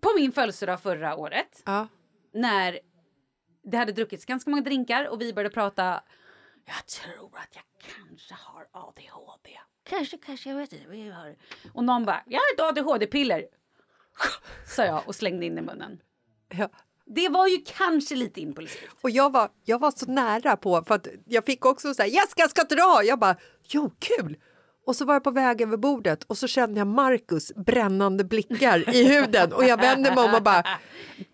[0.00, 1.88] på min födelsedag förra året Ja.
[2.32, 2.78] när
[3.62, 6.02] det hade druckits ganska många drinkar och vi började prata.
[6.68, 7.64] Jag tror att jag
[7.96, 9.50] kanske har ADHD.
[9.82, 10.96] Kanske, kanske, jag vet inte.
[10.96, 11.36] jag har.
[11.74, 13.44] Och någon bara, jag har ett ADHD-piller.
[14.66, 16.00] Sa jag och slängde in i munnen.
[16.48, 16.68] Ja.
[17.06, 18.90] Det var ju kanske lite impulsivt.
[19.00, 22.08] Och jag var, jag var så nära på, för att jag fick också så här,
[22.08, 23.02] Jessica ska dra!
[23.04, 24.36] Jag bara, jo kul!
[24.86, 28.94] Och så var jag på väg över bordet och så kände jag Marcus brännande blickar
[28.94, 30.64] i huden och jag vände mig om och bara,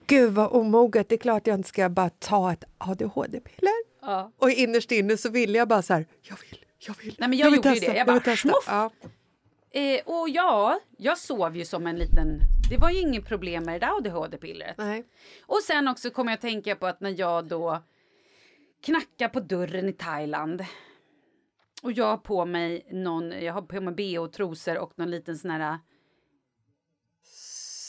[0.06, 3.93] gud vad omoget, det är klart jag inte ska bara ta ett ADHD-piller.
[4.06, 4.32] Ja.
[4.38, 7.16] Och innerst inne så ville jag bara så här, jag vill, jag vill.
[7.18, 7.98] Nej, men jag vill gjorde testa, det.
[7.98, 8.48] Jag bara, testa.
[8.48, 8.64] schmuff.
[8.66, 8.90] Ja.
[9.70, 12.40] Eh, och ja, jag sov ju som en liten...
[12.70, 14.74] Det var ju inget problem med det där ADHD-pillret.
[14.78, 15.04] Nej.
[15.46, 17.82] Och sen också kommer jag att tänka på att när jag då
[18.84, 20.64] knackar på dörren i Thailand
[21.82, 25.10] och jag har på mig någon, jag har på mig bh och trosor och någon
[25.10, 25.78] liten sån här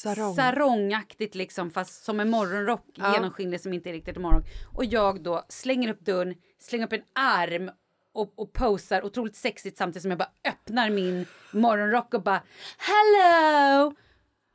[0.05, 0.35] Sarong.
[0.35, 3.13] sarongaktigt liksom fast som en morgonrock Ja.
[3.15, 4.47] genomskinlig som inte är riktigt en morgonrock.
[4.73, 7.71] Och jag då slänger upp dörren, slänger upp en arm
[8.13, 12.43] och, och posar otroligt sexigt samtidigt som jag bara öppnar min morgonrock och bara
[12.77, 13.93] hello!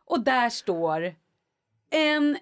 [0.05, 1.15] Och där står
[1.91, 2.39] en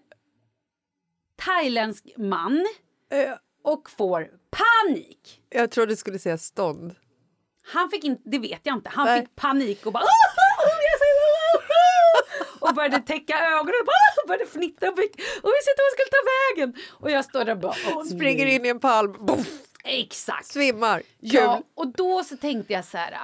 [1.37, 2.67] thailändsk man
[3.11, 5.43] Eh, och får panik.
[5.51, 6.95] Jag trodde du skulle säga stånd.
[7.73, 9.21] Han fick inte, det vet jag inte, han Nej.
[9.21, 10.03] fick panik och bara
[12.61, 13.75] och började täcka ögonen
[14.23, 16.23] och började fnittra och, visste inte vad jag skulle ta
[16.57, 16.75] vägen.
[17.01, 19.49] Och jag står där och bara åh, Springer in i en palm, boff,
[19.85, 20.47] Exakt.
[20.47, 20.99] svimmar.
[20.99, 21.07] Kul.
[21.21, 23.19] Ja, och då så tänkte jag så här.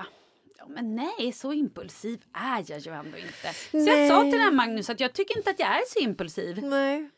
[0.69, 3.53] Men nej, så impulsiv är jag ju ändå inte.
[3.71, 4.09] Så jag Nej.
[4.09, 6.63] sa till den här Magnus att jag tycker inte att jag är så impulsiv.
[6.63, 7.11] Nej.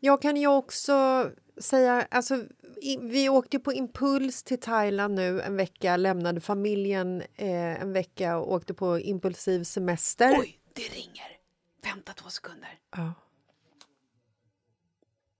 [0.00, 2.34] Jag kan ju också säga, alltså,
[2.82, 8.36] i, vi åkte på impuls till Thailand nu en vecka, lämnade familjen eh, en vecka
[8.36, 10.36] och åkte på impulsiv semester.
[10.40, 11.41] Oj, det ringer.
[11.82, 12.78] Vänta två sekunder.
[12.90, 13.14] Ja.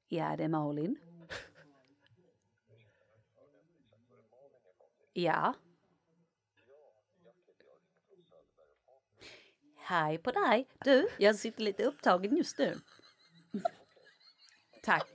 [0.09, 0.97] Ja, det är Malin.
[5.13, 5.55] Ja.
[9.77, 10.69] Hej på dig.
[10.85, 12.81] Du, jag sitter lite upptagen just nu.
[14.83, 15.09] Tack.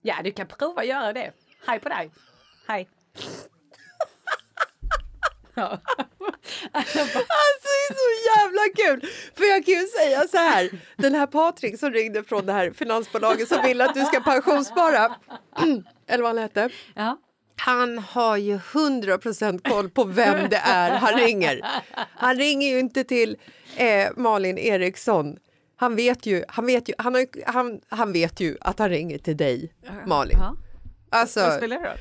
[0.00, 1.32] Ja, du kan prova att göra det.
[1.66, 2.10] Hej på dig.
[2.66, 2.88] Hej.
[5.54, 5.80] Ja.
[6.72, 9.10] Alltså det är så jävla kul!
[9.34, 12.70] För jag kan ju säga så här, den här Patrik som ringde från det här
[12.70, 15.16] finansbolaget som vill att du ska pensionsspara,
[16.08, 16.68] eller vad han hette.
[16.94, 17.18] Ja.
[17.56, 21.60] Han har ju 100% koll på vem det är han ringer.
[22.16, 23.36] Han ringer ju inte till
[23.76, 25.36] eh, Malin Eriksson.
[25.76, 29.18] Han vet ju, han vet ju, han, har, han, han vet ju att han ringer
[29.18, 29.72] till dig,
[30.06, 30.38] Malin.
[30.40, 30.56] Ja.
[31.10, 31.94] Alltså, Vad spelar det då?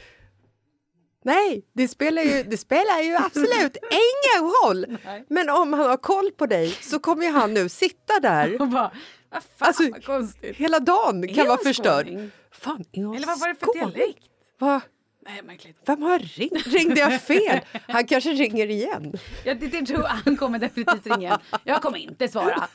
[1.28, 4.98] Nej, det spelar ju, det spelar ju absolut ingen roll.
[5.30, 8.62] Men om han har koll på dig så kommer ju han nu sitta där.
[8.62, 8.92] Och bara,
[9.30, 10.56] vad fan Alltså, vad konstigt.
[10.56, 12.08] Hela dagen kan vara förstörd.
[12.52, 13.90] Fan, Eller vad var det för skåning?
[13.94, 14.24] dialekt?
[14.60, 14.82] Va?
[15.26, 15.78] Nej, märkligt.
[15.86, 16.68] Vem har ringt?
[16.68, 17.60] Ringde jag fel?
[17.88, 19.14] Han kanske ringer igen.
[19.44, 20.08] Ja, det, det tror jag.
[20.08, 21.40] Han kommer definitivt ringa igen.
[21.64, 22.68] Jag kommer inte svara.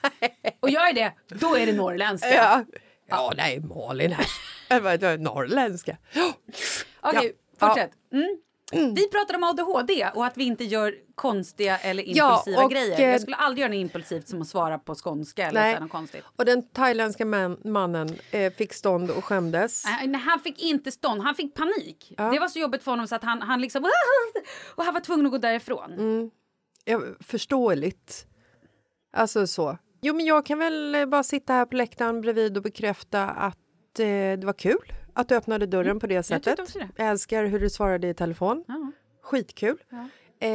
[0.60, 2.34] Och gör jag det, då är det norrländska.
[2.34, 2.64] Ja,
[3.08, 5.18] ja nej, Malin här.
[5.18, 5.96] Norrländska.
[7.00, 7.41] Okej, Ja.
[7.68, 7.90] Fortsätt.
[8.12, 8.38] Mm.
[8.94, 13.00] Vi pratade om ADHD och att vi inte gör konstiga eller Ja, impulsiva och, grejer.
[13.00, 15.80] eh, Jag skulle aldrig göra något impulsivt som att svara på skånska eller Nej.
[15.80, 16.24] något konstigt.
[16.36, 19.84] Och den thailändska man, mannen eh, fick stånd och skämdes.
[19.84, 22.14] Nej, han fick inte stånd, han fick panik.
[22.16, 23.84] Det var så jobbigt för honom så att han, han liksom...
[24.76, 25.92] Och han var tvungen att gå därifrån.
[25.92, 26.30] Mm.
[26.84, 28.26] Ja, förståeligt.
[29.12, 29.78] Alltså så.
[30.02, 33.98] Jo, men jag kan väl eh, bara sitta här på läktaren bredvid och bekräfta att
[33.98, 36.60] eh, det var kul att du öppnade dörren på det sättet.
[36.60, 36.88] också det.
[36.96, 38.64] Jag älskar hur du svarade i telefon.
[38.68, 38.92] Ja.
[39.20, 39.76] Skitkul.
[40.38, 40.48] Eh,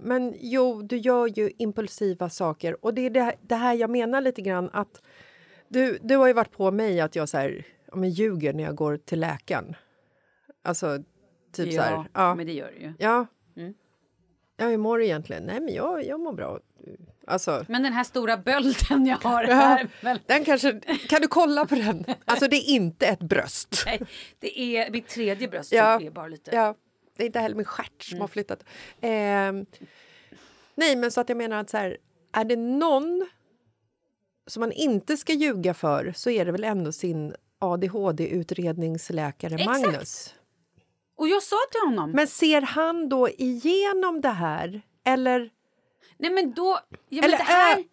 [0.00, 2.84] men jo, du gör ju impulsiva saker.
[2.84, 5.02] Och det är det, det här jag menar lite grann att
[5.68, 8.64] du, du har ju varit på mig att jag så här, ja, men ljuger när
[8.64, 9.76] jag går till läkaren.
[10.62, 10.98] Alltså,
[11.52, 11.92] typ så här.
[11.92, 12.92] ja, Ja, men det gör det ju.
[12.98, 13.26] ja.
[13.56, 13.74] Mm.
[14.56, 15.42] ja, hur mår du egentligen?
[15.42, 16.60] Nej, men jag, jag mår bra.
[17.28, 19.88] Alltså, Men den här stora bölden jag har här...
[20.26, 22.04] den kanske, kan du kolla på den?
[22.24, 23.82] Alltså, det är inte ett bröst.
[23.86, 24.00] Nej,
[24.38, 25.98] det är mitt tredje bröst Ja.
[25.98, 26.50] som är bara lite...
[26.54, 26.74] Ja,
[27.16, 28.20] det är inte heller min stjärt som Mm.
[28.20, 28.64] har flyttat.
[29.00, 29.66] Ehm,
[30.74, 31.96] nej, men så att jag menar att så här,
[32.32, 33.28] är det någon
[34.46, 39.82] som man inte ska ljuga för så är det väl ändå sin ADHD-utredningsläkare Exakt.
[39.82, 40.34] Magnus.
[41.16, 42.10] Och jag sa till honom...
[42.10, 44.82] Men ser han då igenom det här?
[45.04, 45.50] Eller,
[46.18, 46.78] Nej men då...
[46.90, 47.84] Ja, men eller, det här...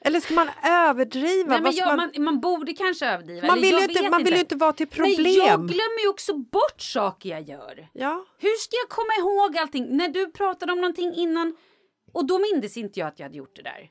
[0.00, 1.50] eller ska man överdriva?
[1.50, 3.46] Nej, men jag, man, man, man borde kanske överdriva.
[3.46, 5.22] man vill, ju inte, man vill ju inte vara till problem.
[5.22, 7.88] Nej, jag glömmer ju också bort saker jag gör.
[7.92, 8.24] ja.
[8.38, 9.96] Hur ska jag komma ihåg allting?
[9.96, 11.56] När du pratade om någonting innan
[12.12, 13.90] och då mindes inte jag att jag hade gjort det där.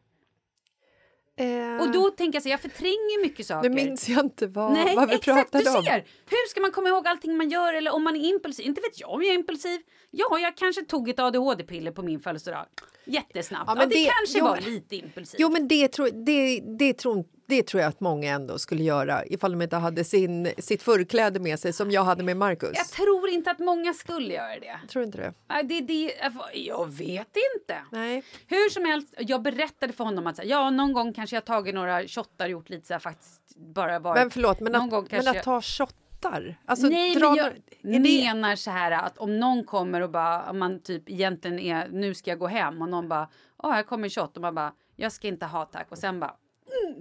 [1.41, 3.69] Eh, Och då tänker jag så jag förtränger mycket saker.
[3.69, 5.83] nu minns jag inte vad, Nej, vad vi exakt, pratade du om.
[5.83, 6.05] ser!
[6.29, 8.65] Hur ska man komma ihåg allting man gör eller om man är impulsiv?
[8.65, 9.79] Inte vet jag om jag är impulsiv.
[10.11, 12.65] Ja, jag kanske tog ett ADHD-piller på min födelsedag.
[13.05, 13.63] Jättesnabbt.
[13.67, 15.39] Ja, Ja, men det, det- kanske jo, var lite impulsivt.
[15.39, 19.25] Jo, men det tror, det, det, tror, det tror jag att många ändå skulle göra
[19.25, 22.71] ifall de inte hade sin, sitt förkläde med sig som jag hade med Marcus.
[22.75, 24.87] Jag tror inte att många skulle göra det.
[24.87, 25.63] tror inte det.
[25.63, 26.13] Det, det
[26.53, 27.75] jag vet inte.
[27.91, 28.23] Nej.
[28.47, 32.07] Hur som helst, jag berättade för honom att ja, någon gång kanske jag tagit några
[32.07, 34.19] shottar och gjort lite så här faktiskt bara varit...
[34.19, 36.55] Men förlåt, men någon att, gång men kanske att jag- ta shottar?
[36.65, 40.59] Alltså, Nej, men jag det- menar så här att om någon kommer och bara, om
[40.59, 43.27] man typ egentligen är, nu ska jag gå hem och någon bara,
[43.63, 46.19] åh här kommer en shot och man bara, jag ska inte ha tack och sen
[46.19, 46.35] bara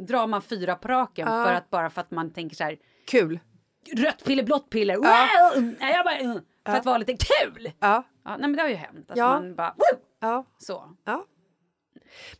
[0.06, 1.44] drar man fyra på raken Ja.
[1.44, 2.76] för att bara för att man tänker så här,
[3.06, 3.40] Kul.
[3.96, 5.62] rött piller, blått piller, wow!
[5.80, 7.72] Nej, jag bara, mm, för att vara lite kul.
[7.78, 8.02] Ja.
[8.24, 9.28] Ja, nej, men det har ju hänt att Ja.
[9.28, 10.00] man bara, Woo!
[10.20, 10.44] Ja.
[10.58, 10.96] så.
[11.04, 11.26] ja.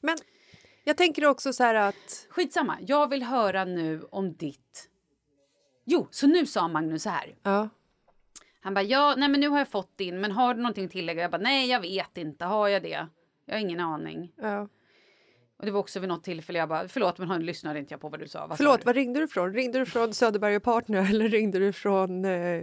[0.01, 0.17] Men
[0.85, 2.27] jag tänker också så här att...
[2.31, 4.89] Skitsamma, jag vill höra nu om ditt...
[5.85, 7.35] Jo, så nu sa Magnus så här.
[7.43, 7.69] Ja.
[8.63, 10.91] Han bara, ja, nej men nu har jag fått din, men har du någonting att
[10.91, 11.23] tillägga?
[11.23, 13.07] Jag bara, nej jag vet inte, har jag det?
[13.47, 14.33] Jag har ingen aning.
[14.37, 14.69] Ja.
[15.61, 18.01] Och det var också vid något tillfälle jag bara, förlåt men hon lyssnade inte jag
[18.01, 18.47] på vad du sa.
[18.47, 18.85] Vad Förlåt, du?
[18.85, 19.53] var ringde du från?
[19.55, 22.63] Ringde du från Söderberg och Partner eller ringde du från eh,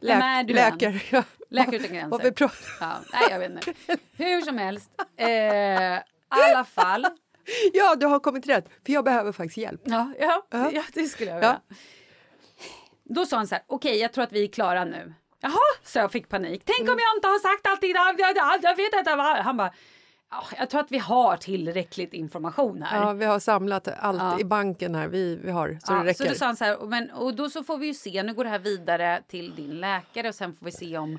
[0.00, 1.00] läk- du läkare?
[1.10, 1.22] Ja.
[1.50, 2.60] Läkare utan Vad gränser.
[2.80, 3.74] Ja, nej jag vet inte.
[4.16, 7.06] Hur som helst, eh, i alla fall.
[7.72, 8.68] Ja, du har kommit rätt.
[8.86, 9.80] För jag behöver faktiskt hjälp.
[9.84, 10.70] Ja, ja, Ja.
[10.72, 11.40] ja det skulle jag Ja.
[11.40, 11.60] vilja.
[13.04, 15.14] Då sa han så här, okej jag tror att vi är klara nu.
[15.40, 15.52] Jaha,
[15.84, 16.62] så jag fick panik.
[16.64, 16.92] Tänk Mm.
[16.92, 17.92] om jag inte har sagt allting,
[18.62, 19.36] jag, vet inte vad.
[19.36, 19.72] Han bara, ja,
[20.58, 23.00] jag tror att vi har tillräckligt information här.
[23.06, 24.40] Ja, vi har samlat allt Ja.
[24.40, 25.08] i banken här.
[25.08, 26.24] Vi, vi har, så det Ja, räcker.
[26.24, 28.34] så då sa han så här, men, och då så får vi ju se, nu
[28.34, 31.18] går det här vidare till din läkare och sen får vi se om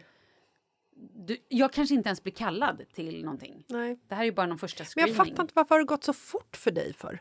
[1.13, 3.63] du, jag kanske inte ens blir kallad till någonting.
[3.67, 3.99] Nej.
[4.07, 5.15] Det här är ju bara någon första Men screening.
[5.15, 7.19] jag fattar inte varför har det gått så fort för dig för?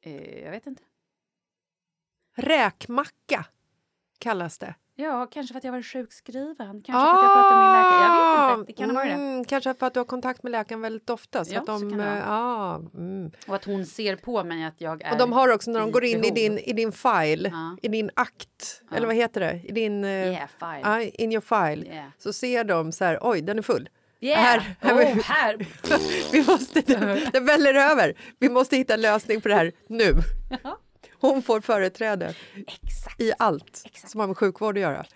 [0.00, 0.82] Eh, jag vet inte.
[2.36, 3.46] Räkmacka
[4.18, 4.74] kallas det.
[5.02, 6.56] Ja, kanske för att jag var sjukskriven.
[6.82, 8.00] Kanske för att jag pratade med min läkare.
[8.02, 8.72] Jag vet inte.
[8.72, 9.10] Det kan vara det.
[9.10, 11.44] mm, Kanske för att du har kontakt med läkaren väldigt ofta.
[11.44, 13.30] Så Ja, att så de, kan det ja, mm.
[13.46, 15.90] Och att hon ser på mig att jag är Och de har också när de
[15.90, 17.76] går in i din, i din file, Ja.
[17.82, 19.60] i din akt, eller vad heter det?
[19.64, 20.04] I din...
[20.04, 20.80] eh, Yeah, fine.
[20.82, 21.40] ja, in your
[21.76, 21.86] file.
[21.94, 22.08] Yeah.
[22.18, 23.88] Så ser de så här, oj den är full.
[24.22, 24.40] Yeah.
[24.42, 25.56] Här, Oh, här.
[26.32, 26.80] vi måste,
[27.32, 28.14] det väller över.
[28.38, 30.14] Vi måste hitta en lösning på det här nu.
[31.20, 32.34] Hon får företräde
[32.66, 33.20] Exakt.
[33.20, 34.10] i allt Exakt.
[34.10, 35.06] som har med sjukvård att göra.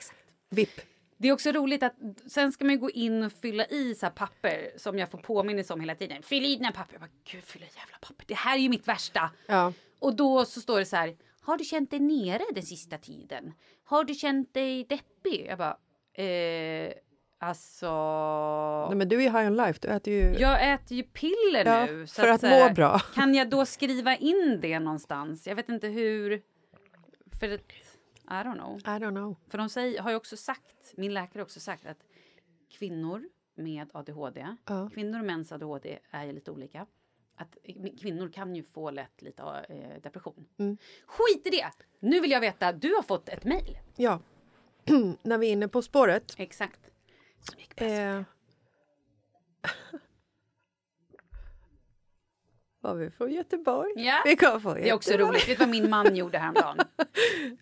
[0.51, 0.81] VIP.
[1.17, 1.95] Det är också roligt att
[2.27, 5.19] sen ska man ju gå in och fylla i så här papper som jag får
[5.19, 6.23] påminnelse om hela tiden.
[6.23, 6.93] Fyll i dina papper.
[6.93, 8.25] Jag bara, Gud, fylla i jävla papper.
[8.29, 9.31] Det här är ju mitt värsta.
[9.47, 9.73] Ja.
[9.99, 11.17] Och då så står det så här.
[11.41, 13.53] Har du känt dig nere den sista tiden?
[13.85, 15.47] Har du känt dig deppig?
[15.49, 15.77] Jag bara,
[16.25, 16.93] eh,
[17.49, 18.87] alltså.
[18.89, 19.79] Nej, men du är ju high on life.
[19.83, 20.35] Du äter ju...
[20.39, 22.07] Jag äter ju piller Ja, nu.
[22.07, 22.99] för att här, må bra.
[22.99, 25.47] Kan jag då skriva in det någonstans?
[25.47, 26.43] Jag vet inte hur.
[27.41, 27.61] För att,
[28.25, 28.79] I don't know.
[28.79, 29.37] I don't know.
[29.49, 31.99] För de säger, har ju också sagt, min läkare har också sagt att
[32.79, 33.23] kvinnor
[33.55, 34.91] med ADHD, Ja.
[34.95, 36.87] kvinnor och mäns ADHD är ju lite olika.
[37.37, 37.57] Att
[38.01, 40.47] kvinnor kan ju få lätt lite eh, depression.
[40.59, 40.77] Mm.
[41.07, 41.71] Skit i det!
[42.01, 43.79] Nu vill jag veta, du har fått ett mejl.
[43.97, 44.21] Ja.
[45.23, 46.35] När vi är inne på spåret.
[46.39, 46.81] Exakt.
[47.51, 48.01] Som gick bäst.
[48.01, 48.23] Eh...
[52.81, 53.93] Var vi från Göteborg?
[53.97, 54.23] Ja.
[54.25, 55.49] Vi kom från Det är också roligt.
[55.49, 56.79] Vet du vad min man gjorde häromdagen?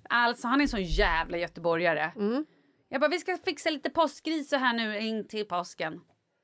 [0.09, 2.13] Alltså, han är en sån jävla göteborgare.
[2.17, 2.47] Mm.
[2.89, 6.01] Jag bara, vi ska fixa lite påskris så här nu in till påsken.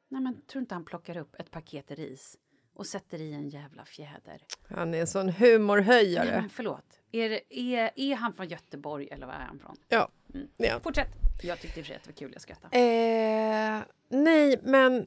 [0.09, 2.37] Nej, men tror inte han plockar upp ett paket ris
[2.75, 4.43] och sätter i en jävla fjäder?
[4.69, 6.41] Han är en sån Nej, humorhöjare.
[6.41, 6.98] men förlåt.
[7.13, 9.77] Är, är, är han från Göteborg eller var är han från?
[9.89, 10.09] Ja.
[10.35, 10.49] Mm.
[10.57, 10.81] ja.
[10.83, 11.09] Fortsätt.
[11.43, 12.77] Jag tyckte i och för sig att det var kul, jag skrattade.
[12.79, 15.07] Eh, nej, men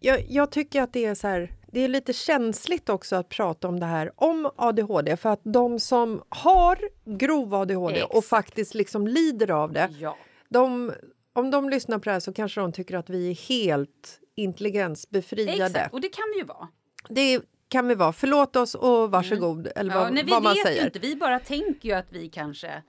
[0.00, 1.52] jag, jag tycker att det är så här...
[1.66, 5.80] Det är lite känsligt också att prata om det här om ADHD för att de
[5.80, 8.26] som har grov ADHD och Exakt.
[8.28, 10.16] faktiskt liksom lider av det Ja.
[10.48, 10.92] de,
[11.32, 15.66] om de lyssnar på det här så kanske de tycker att vi är helt intelligensbefriade.
[15.66, 16.68] Exakt, och det kan vi ju vara.
[17.08, 17.40] Det
[17.72, 18.12] kan vi vara.
[18.12, 20.80] Förlåt oss och varsågod, eller vad, Ja, nej, vi vad man vet säger.
[20.80, 22.82] ju inte, vi bara tänker ju att vi kanske...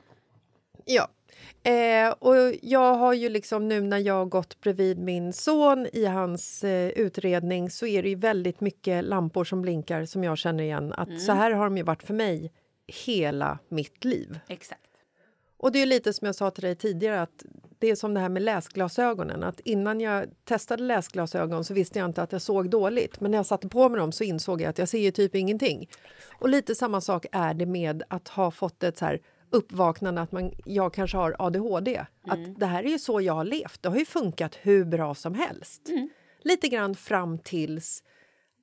[0.86, 1.08] Ja.
[1.72, 6.06] Eh, och jag har ju liksom nu när jag har gått bredvid min son i
[6.06, 10.64] hans eh, utredning så är det ju väldigt mycket lampor som blinkar som jag känner
[10.64, 12.52] igen att så här har de ju varit för mig
[12.88, 14.40] hela mitt liv.
[14.48, 14.82] Exakt.
[15.58, 17.44] Och det är lite som jag sa till dig tidigare att
[17.84, 19.44] det är som det här med läsglasögonen.
[19.44, 23.20] Att innan jag testade läsglasögon så visste jag inte att jag såg dåligt.
[23.20, 25.36] Men när jag satte på mig dem så insåg jag att jag ser ju typ
[25.36, 25.90] ingenting.
[26.40, 29.20] Och lite samma sak är det med att ha fått ett så här
[29.50, 32.06] uppvaknande att man, jag kanske har ADHD.
[32.28, 33.82] Att det här är ju så jag har levt.
[33.82, 35.82] Det har ju funkat hur bra som helst.
[36.44, 38.04] Lite grann fram tills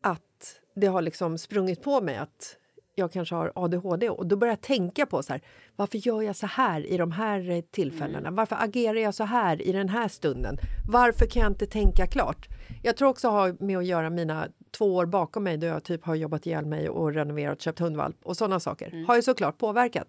[0.02, 2.56] att det har liksom sprungit på mig att
[3.00, 4.08] jag kanske har ADHD.
[4.08, 5.42] Och då börjar jag tänka på så här,
[5.76, 8.30] varför gör jag så här i de här eh, tillfällena?
[8.30, 10.58] Varför agerar jag så här i den här stunden?
[10.88, 12.48] Varför kan jag inte tänka klart?
[12.82, 16.04] Jag tror också har med att göra mina två år bakom mig då jag typ
[16.04, 19.04] har jobbat ihjäl mig och renoverat, köpt hundvalp och sådana saker.
[19.06, 20.08] Har ju såklart påverkat.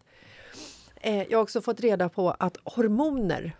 [0.96, 3.56] Eh, jag har också fått reda på att hormoner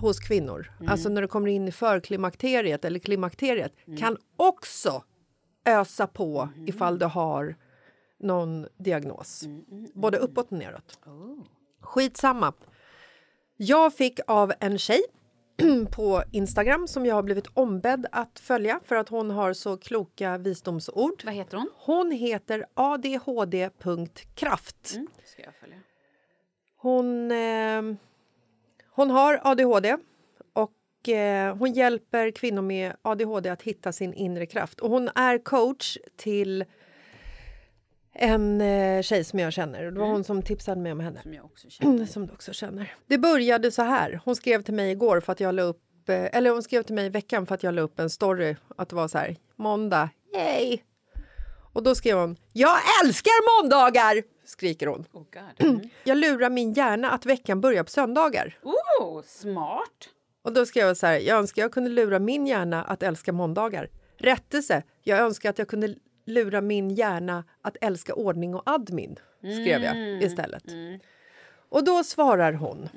[0.00, 5.02] hos kvinnor, alltså när du kommer in i förklimakteriet eller klimakteriet, kan också
[5.64, 7.56] ösa på ifall du har
[8.20, 9.44] någon diagnos.
[9.94, 10.98] Både uppåt och neråt.
[11.80, 12.52] Skitsamma.
[13.56, 15.02] Jag fick av en tjej
[15.90, 20.38] på Instagram som jag har blivit ombedd att följa för att hon har så kloka
[20.38, 21.22] visdomsord.
[21.24, 21.70] Vad heter hon?
[21.76, 24.14] Hon heter adhd.kraft.
[24.94, 25.76] Mm, ska jag följa.
[26.76, 27.82] Hon, eh,
[28.90, 29.96] hon har ADHD
[30.52, 34.80] och eh, hon hjälper kvinnor med ADHD att hitta sin inre kraft.
[34.80, 36.64] Och hon är coach till
[38.12, 39.84] en eh, tjej som jag känner.
[39.84, 41.22] Det var hon som tipsade mig om henne.
[41.22, 42.06] Som jag också känner.
[42.12, 42.94] Som du också känner.
[43.06, 44.20] Det började så här.
[44.24, 46.94] Hon skrev till mig igår för att jag la upp eh, eller hon skrev till
[46.94, 49.36] mig i veckan för att jag la upp en story att det var så här
[49.56, 50.78] måndag, yay!
[51.72, 54.22] Och då skrev hon Jag älskar måndagar!
[54.44, 55.04] skriker hon.
[55.12, 55.22] Oh.
[55.58, 55.80] Mm.
[56.04, 58.58] Jag lurar min hjärna att veckan börjar på söndagar.
[58.62, 60.08] Oh, smart!
[60.42, 63.32] Och då skrev jag så här, jag önskar jag kunde lura min hjärna att älska
[63.32, 63.88] måndagar.
[64.18, 65.94] Rättelse, jag önskar att jag kunde
[66.30, 70.64] lura min hjärna att älska ordning och admin, skrev jag istället.
[71.68, 72.88] Och då svarar hon.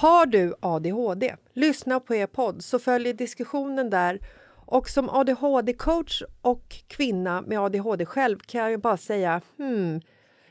[0.00, 1.36] Har du ADHD?
[1.52, 4.20] Lyssna på er podd så följer diskussionen där.
[4.66, 10.00] Och som ADHD-coach och kvinna med ADHD själv kan jag bara säga hmm,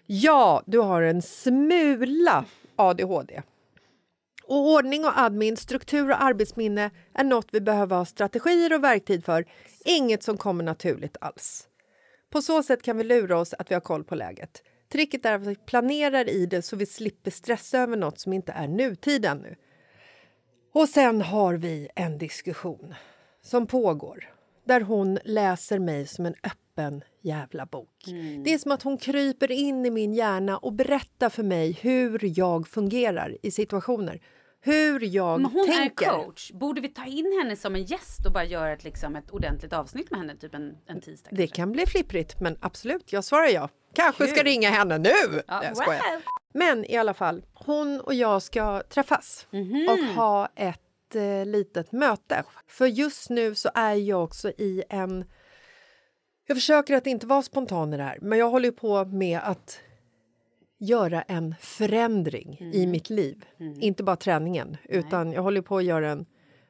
[0.06, 3.42] ja, du har en smula ADHD.
[4.44, 9.26] Och ordning och admin, struktur och arbetsminne är något vi behöver ha strategier och verktyg
[9.26, 9.46] för.
[9.86, 11.68] Inget som kommer naturligt alls.
[12.32, 14.64] På så sätt kan vi lura oss att vi har koll på läget.
[14.92, 18.52] Tricket är att vi planerar i det så vi slipper stressa över något som inte
[18.52, 19.56] är nutid ännu.
[20.74, 22.94] Och sen har vi en diskussion
[23.42, 24.30] som pågår
[24.64, 28.06] där hon läser mig som en öppen jävla bok.
[28.44, 32.40] Det är som att hon kryper in i min hjärna och berättar för mig hur
[32.40, 34.22] jag fungerar i situationer.
[34.64, 36.06] Hur jag Men hon tänker.
[36.06, 36.52] är coach.
[36.52, 39.74] Borde vi ta in henne som en gäst och bara göra ett, liksom, ett ordentligt
[39.74, 41.30] avsnitt med henne typ en, en tisdag?
[41.34, 43.70] Det kan bli flipprigt, men absolut, jag svarar ja.
[43.94, 44.44] Kanske ska Kul.
[44.46, 45.10] ringa henne nu!
[45.48, 46.22] Ja, Nej, jag wow.
[46.54, 49.88] Men i alla fall, hon och jag ska träffas Mhm.
[49.90, 52.44] och ha ett eh, litet möte.
[52.68, 55.26] För just nu så är jag också i en...
[56.48, 59.80] Jag försöker att inte vara spontan i det här, men jag håller på med att
[60.82, 62.92] göra en förändring i Mm.
[62.92, 63.46] mitt liv.
[63.80, 66.26] Inte bara träningen, utan jag håller på att göra en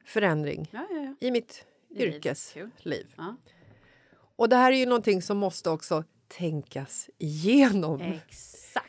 [0.06, 1.14] förändring Ja, ja, ja.
[1.26, 3.06] i mitt I yrkesliv.
[4.36, 8.00] Och det här är ju någonting som måste också tänkas igenom.
[8.00, 8.86] Exakt.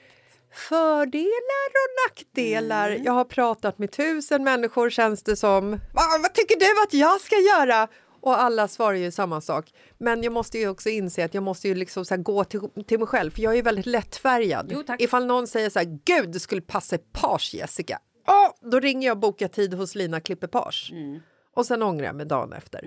[0.69, 2.91] Fördelar och nackdelar.
[2.91, 3.03] Mm.
[3.03, 5.71] Jag har pratat med tusen människor känns det som.
[5.71, 7.87] Va, vad tycker du att jag ska göra?
[8.23, 9.73] Och alla svarar ju samma sak.
[9.97, 12.99] Men jag måste ju också inse att jag måste ju liksom så gå till, till
[12.99, 13.31] mig själv.
[13.31, 14.69] För jag är ju väldigt lättfärgad.
[14.71, 15.01] Jo, tack.
[15.01, 17.99] Ifall någon säger så här, gud det skulle passa ett page Jessica.
[18.27, 20.89] Åh, då ringer jag och bokar tid hos Lina klipper page.
[20.91, 21.19] Mm.
[21.53, 22.81] Och sen ångrar jag mig dagen efter.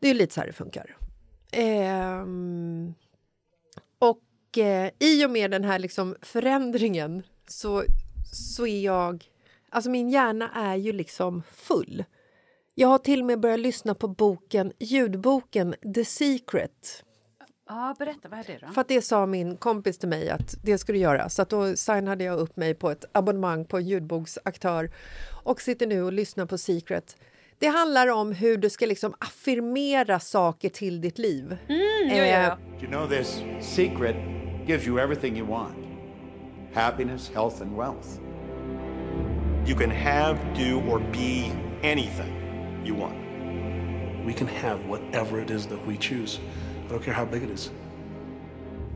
[0.00, 0.96] Det är ju lite så här det funkar.
[1.52, 2.94] Ehm,
[3.98, 7.84] och eh, i och med den här liksom förändringen så,
[8.32, 9.24] så är jag...
[9.70, 12.04] Alltså min hjärna är ju liksom full.
[12.78, 17.04] Jag har till och med börjat lyssna på boken, ljudboken The Secret.
[17.68, 18.72] Ja, berätta, vad är det då?
[18.72, 21.28] För att det sa min kompis till mig att det skulle göra.
[21.28, 24.90] Så att då signade jag upp mig på ett abonnemang på en ljudboksaktör
[25.44, 27.16] och sitter nu och lyssnar på Secret.
[27.58, 31.56] Det handlar om hur du ska liksom affirmera saker till ditt liv.
[31.68, 32.58] Mm, ja, ja, ja.
[32.80, 34.16] You know, this secret
[34.66, 35.76] gives you everything you want
[36.74, 38.20] happiness, health, and wealth.
[39.66, 41.50] You can have, do, or be
[41.82, 42.45] anything
[42.86, 44.24] you want.
[44.24, 46.40] We can have whatever it is that we choose.
[46.86, 47.70] I don't care how big it is.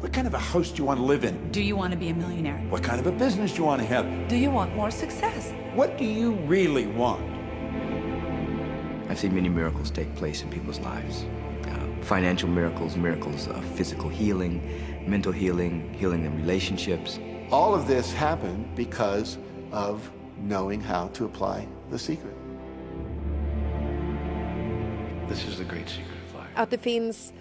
[0.01, 1.53] What kind of a house do you want to live in?
[1.53, 2.57] Do you want to be a millionaire?
[2.71, 4.29] What kind of a business do you want to have?
[4.29, 5.53] Do you want more success?
[5.75, 7.23] What do you really want?
[9.11, 11.27] I've seen many miracles take place in people's lives
[11.67, 14.63] uh, financial miracles, miracles of physical healing,
[15.07, 17.19] mental healing, healing in relationships.
[17.51, 19.37] All of this happened because
[19.73, 22.35] of knowing how to apply the secret.
[26.61, 27.33] Att det finns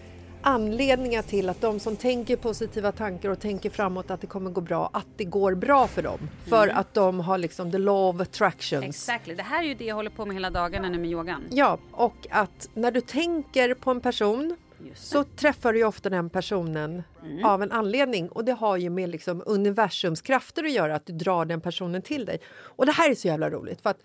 [0.42, 4.62] anledningar till att de som tänker positiva tankar och tänker framåt att det kommer gå
[4.62, 6.20] bra, att det går bra för dem.
[6.48, 6.78] För Mm.
[6.78, 8.86] att de har liksom the law of attractions.
[8.86, 9.36] Exactly.
[9.36, 11.44] Det här är ju det jag håller på med hela dagarna nu med yogan.
[11.52, 14.56] Ja, och att när du tänker på en person
[14.96, 17.46] så träffar du ju ofta den personen Mm.
[17.46, 18.30] av en anledning.
[18.30, 22.02] Och det har ju med liksom universums krafter att göra, att du drar den personen
[22.02, 22.40] till dig.
[22.60, 23.82] Och det här är så jävla roligt.
[23.82, 24.00] för att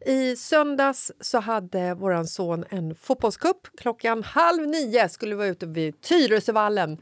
[0.00, 3.68] i söndags så hade våran son en fotbollscup.
[3.76, 6.98] Klockan halv nio skulle vi vara ute vid Tyresövallen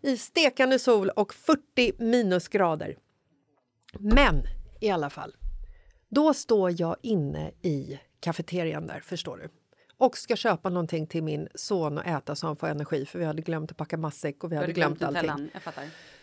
[0.00, 2.96] i stekande sol och 40 minusgrader.
[3.98, 4.42] Men
[4.80, 5.36] i alla fall,
[6.08, 9.48] då står jag inne i kafeterian där, förstår du.
[9.98, 13.24] Och ska köpa någonting till min son att äta så han får energi för vi
[13.24, 15.50] hade glömt att packa matsäck och vi hade glömt, glömt allting.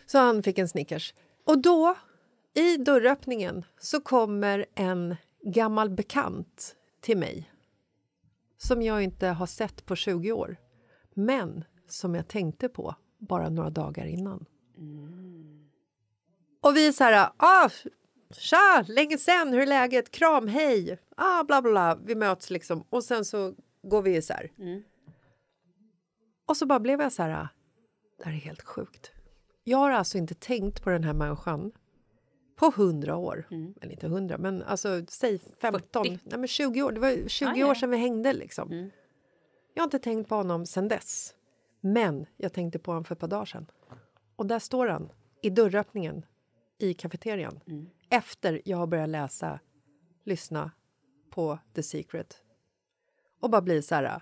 [0.06, 1.14] Så han fick en Snickers.
[1.44, 1.94] Och då,
[2.54, 7.50] i dörröppningen, så kommer en gammal bekant till mig
[8.56, 10.56] som jag inte har sett på 20 år,
[11.14, 14.46] men som jag tänkte på bara några dagar innan.
[16.62, 17.30] Och vi är så här...
[17.36, 17.70] Ah,
[18.30, 20.10] Tja, länge sen, hur är läget?
[20.10, 20.98] Kram, hej!
[21.16, 21.98] Ah, bla, bla, bla.
[22.04, 24.52] Vi möts liksom och sen så går vi isär.
[26.46, 27.30] Och så bara blev jag så här...
[27.30, 27.48] ah,
[28.18, 29.12] Det här är helt sjukt.
[29.64, 31.72] Jag har alltså inte tänkt på den här människan
[32.56, 33.46] på hundra år.
[33.80, 36.92] Eller inte hundra, men alltså säg 15, nej men 20 år.
[36.92, 37.70] Det var 20 Ah, ja.
[37.70, 38.90] år sedan vi hängde liksom.
[39.74, 41.34] Jag har inte tänkt på honom sedan dess.
[41.80, 43.66] Men jag tänkte på honom för ett par dagar sedan.
[44.36, 46.24] Och där står han i dörröppningen
[46.78, 47.60] i kafeterian.
[48.10, 49.60] Efter jag har börjat läsa,
[50.24, 50.70] lyssna
[51.30, 52.36] på The Secret.
[53.40, 54.20] Och bara bli så här,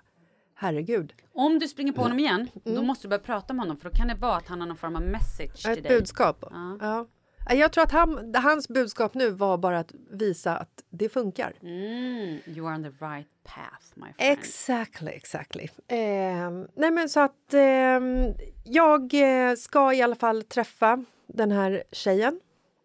[0.55, 1.13] herregud.
[1.33, 2.85] Om du springer på honom igen, då Mm.
[2.87, 4.77] måste du börja prata med honom för då kan det vara att han har någon
[4.77, 5.97] form av message till Ett dig.
[5.97, 6.37] budskap.
[6.51, 6.77] Ja.
[6.81, 7.07] Ja.
[7.49, 11.53] Jag tror att han, hans budskap nu var bara att visa att det funkar.
[11.61, 14.39] Mm, you are on the right path, my friend.
[14.39, 15.67] Exactly, exactly.
[15.87, 18.33] Ehm, nej men så att ehm,
[18.63, 22.39] jag eh, ska i alla fall träffa den här tjejen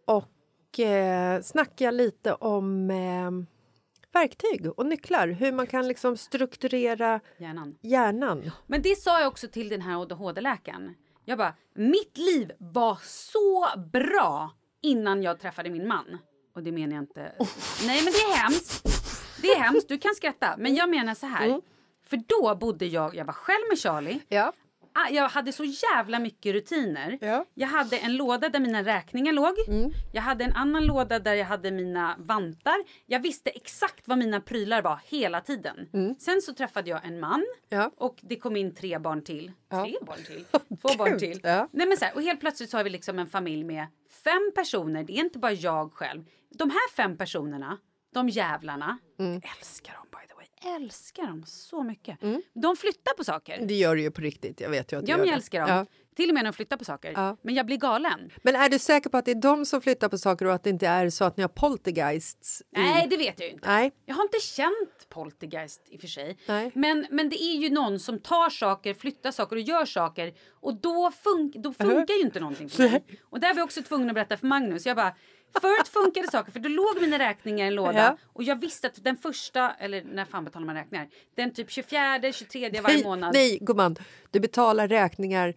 [0.04, 3.30] och eh, snacka lite om eh,
[4.12, 5.28] verktyg och nycklar.
[5.28, 7.78] Hur man kan liksom strukturera Hjärnan.
[7.80, 8.50] hjärnan.
[8.66, 10.94] Men det sa jag också till den här ADHD-läkaren.
[11.28, 14.50] Jag bara, mitt liv var så bra
[14.82, 16.18] innan jag träffade min man.
[16.54, 17.32] Och det menar jag inte...
[17.86, 18.82] Nej, men det är hemskt.
[19.42, 20.54] Det är hemskt, du kan skratta.
[20.58, 21.60] Men jag menar så här.
[22.06, 24.20] För då bodde jag, jag var själv med Charlie.
[24.28, 24.52] Ja.
[25.06, 27.18] Ah, jag hade så jävla mycket rutiner.
[27.54, 29.54] Jag hade en låda där mina räkningar låg.
[30.12, 32.76] Jag hade en annan låda där jag hade mina vantar.
[33.06, 35.88] Jag visste exakt vad mina prylar var hela tiden.
[36.18, 37.44] Sen så träffade jag en man
[37.96, 39.52] och det kom in tre barn till.
[39.84, 40.44] Tre barn till?
[40.82, 41.40] Två barn till.
[41.72, 43.86] Nej, men så här, och helt plötsligt så har vi liksom en familj med
[44.24, 45.04] fem personer.
[45.04, 46.24] Det är inte bara jag själv.
[46.58, 47.78] De här fem personerna,
[48.14, 48.98] de jävlarna,
[49.58, 50.06] älskar dem.
[50.76, 52.18] Älskar dem så mycket.
[52.54, 53.60] De flyttar på saker.
[53.66, 54.60] Det gör du ju på riktigt.
[54.60, 55.36] Jag vet ju att du Ja, gör jag det.
[55.36, 55.68] älskar dem.
[55.70, 55.86] Ja.
[56.16, 57.36] Till och med när de flyttar på saker.
[57.42, 58.30] Men jag blir galen.
[58.42, 60.64] Men är du säker på att det är de som flyttar på saker och att
[60.64, 62.60] det inte är så att ni har poltergeists?
[62.62, 63.68] i- Nej, det vet jag ju inte.
[63.68, 63.92] Nej.
[64.06, 66.38] Jag har inte känt poltergeist i och för sig.
[66.48, 66.70] Nej.
[66.74, 70.34] Men, men det är ju någon som tar saker, flyttar saker och gör saker.
[70.50, 72.70] Och då, fun då funkar ju inte någonting.
[73.22, 74.86] Och där var jag också tvungen att berätta för Magnus.
[74.86, 75.14] Jag bara,
[75.60, 77.98] förut funkade saker för då låg mina räkningar i en låda.
[77.98, 78.16] Ja.
[78.32, 81.08] Och jag visste att den första, eller när fan betalar man räkningar?
[81.34, 83.34] Den typ 24, 23 varje Nej, månad.
[83.34, 83.96] nej gumman,
[84.30, 85.54] du betalar räkningar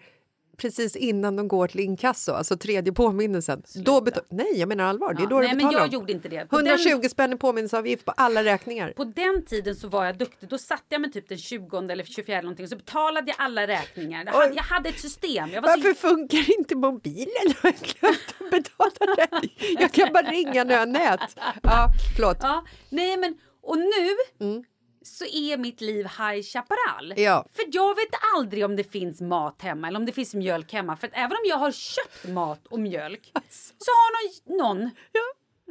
[0.57, 3.63] precis innan de går till inkasso, alltså tredje påminnelsen.
[3.75, 5.13] Då nej, jag menar allvar.
[5.13, 5.93] Det är då nej, du men betalar jag dem.
[5.99, 6.45] gjorde inte det.
[6.49, 8.93] På 120 den- spänn i påminnelseavgift på alla räkningar.
[8.95, 10.49] På den tiden så var jag duktig.
[10.49, 13.67] Då satte jag mig typ den 20 eller 24 eller någonting så betalade jag alla
[13.67, 14.25] räkningar.
[14.25, 15.49] Jag hade, jag hade ett system.
[15.61, 16.07] Varför så...
[16.07, 17.27] funkar inte mobilen?
[17.63, 17.73] Jag
[18.09, 19.49] att betala det.
[19.79, 21.37] Jag kan bara ringa när jag har nät.
[21.63, 22.37] Ja, förlåt.
[22.41, 24.17] Ja, nej men och nu
[25.03, 27.13] så är mitt liv High Chaparral.
[27.17, 27.45] Ja.
[27.53, 30.95] För jag vet aldrig om det finns mat hemma eller om det finns mjölk hemma.
[30.97, 33.31] För även om jag har köpt mat och mjölk
[33.77, 34.93] så har någon, någon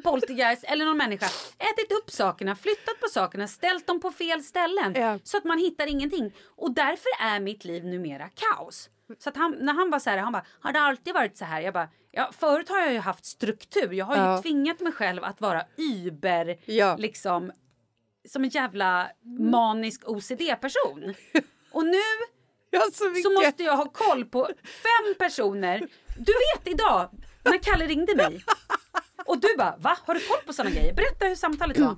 [0.04, 1.26] poltergeist eller någon människa
[1.58, 5.86] ätit upp sakerna, flyttat på sakerna, ställt dem på fel ställen så att man hittar
[5.86, 6.32] ingenting.
[6.56, 8.90] Och därför är mitt liv numera kaos.
[9.18, 11.44] Så att han, när han var så här, han bara, har det alltid varit så
[11.44, 11.60] här?
[11.60, 13.92] Jag bara, ja, förut har jag ju haft struktur.
[13.92, 14.42] Jag har ju Ja.
[14.42, 16.96] tvingat mig själv att vara über, Ja.
[16.96, 17.52] liksom,
[18.32, 19.08] som en jävla
[19.38, 21.14] manisk OCD-person.
[21.72, 21.98] Och nu
[23.22, 25.78] så, måste jag ha koll på fem personer.
[26.16, 27.08] Du vet idag,
[27.44, 28.44] när Kalle ringde mig.
[29.26, 29.96] Och du bara, va?
[30.06, 30.94] Har du koll på såna grejer?
[30.94, 31.96] Berätta hur samtalet var.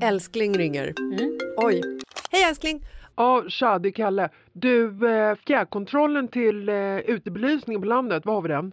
[0.08, 0.94] Älskling ringer.
[0.98, 1.38] Mm.
[1.56, 1.82] Oj.
[2.30, 2.84] Hej älskling!
[3.16, 4.28] Ja, tja, det är Kalle.
[4.52, 8.72] Du, eh, fjärrkontrollen till eh, utebelysningen på landet, var har vi den?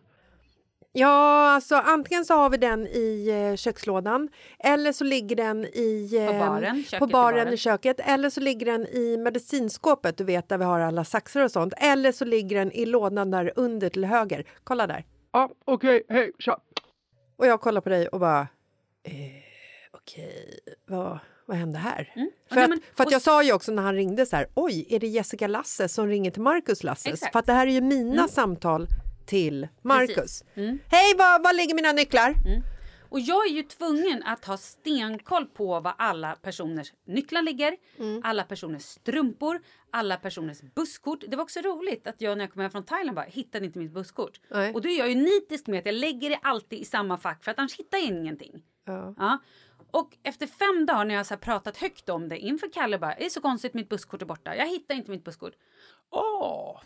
[0.98, 4.30] Ja, alltså antingen så har vi den i eh, kökslådan
[4.60, 7.54] eller så ligger den i, eh, På baren, köket på i baren baren.
[7.54, 11.42] i köket eller så ligger den i medicinskåpet, du vet där vi har alla saxar
[11.44, 11.74] och sånt.
[11.78, 14.44] Eller så ligger den i lådan där under till höger.
[14.64, 15.06] Kolla där.
[15.32, 16.58] Ja, okej, hej, tja.
[17.38, 18.40] Och jag kollar på dig och bara...
[19.04, 19.14] Eh,
[19.94, 22.12] Okej, vad, vad hände här?
[22.14, 22.30] För, Mm.
[22.50, 24.88] Ja, att, men- för att jag sa ju också när han ringde så här, oj,
[24.90, 27.14] är det Jessica Lasse som ringer till Marcus Lasses?
[27.14, 27.32] Exakt.
[27.32, 28.88] För att det här är ju mina samtal
[29.26, 30.44] till Marcus.
[30.56, 30.80] Mm.
[30.92, 32.36] Hej, var, var ligger mina nycklar?
[33.10, 38.22] Och jag är ju tvungen att ha stenkoll på var alla personers nycklar ligger, Mm.
[38.24, 39.62] alla personers strumpor,
[39.92, 41.24] alla personers busskort.
[41.28, 43.80] Det var också roligt att jag när jag kom hem från Thailand bara hittade inte
[43.80, 44.40] mitt busskort.
[44.52, 44.74] Nej.
[44.74, 47.44] Och då är jag ju nitisk med att jag lägger det alltid i samma fack
[47.44, 48.64] för att annars hittar jag ingenting.
[48.86, 49.16] Ja.
[49.18, 49.38] Ja.
[49.92, 53.26] Och efter fem dagar när jag så pratat högt om det inför Kalle bara, det
[53.26, 54.56] är så konstigt mitt busskort är borta.
[54.56, 55.54] Jag hittar inte mitt busskort.
[56.10, 56.82] Åh,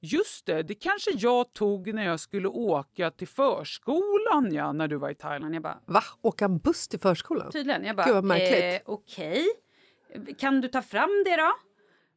[0.00, 0.62] just det.
[0.62, 5.14] Det kanske jag tog när jag skulle åka till förskolan ja, när du var i
[5.14, 5.54] Thailand.
[5.54, 6.02] Jag bara, Va?
[6.22, 7.50] Åka en buss till förskolan?
[7.52, 7.84] Tydligen.
[7.84, 8.82] Jag bara, Gud vad märkligt.
[8.86, 9.46] eh, okej.
[10.38, 11.52] Kan du ta fram det då?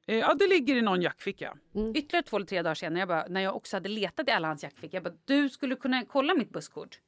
[0.08, 1.58] Eh, ja, det ligger i någon jackficka.
[1.76, 1.96] Mm.
[1.96, 4.48] Ytterligare två eller tre dagar senare, jag bara, när jag också hade letat i alla
[4.48, 7.00] hans jackfickor, jag bara, du skulle kunna kolla mitt busskort.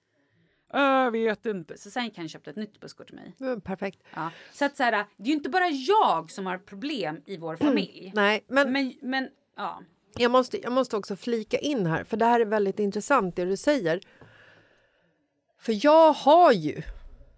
[0.74, 1.78] Jag vet inte.
[1.78, 3.36] Så sen kan jag köpa ett nytt busskort till mig.
[3.40, 4.04] Mm, perfekt.
[4.16, 4.32] Ja.
[4.52, 7.56] Så att så här, det är ju inte bara jag som har problem i vår
[7.56, 8.12] familj.
[8.16, 9.82] Nej, men, Men, men ja.
[10.18, 13.45] Jag, måste, jag måste också flika in här, för det här är väldigt intressant det
[13.45, 14.01] du säger.
[15.59, 16.82] För jag har ju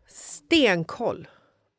[0.07, 1.27] stenkoll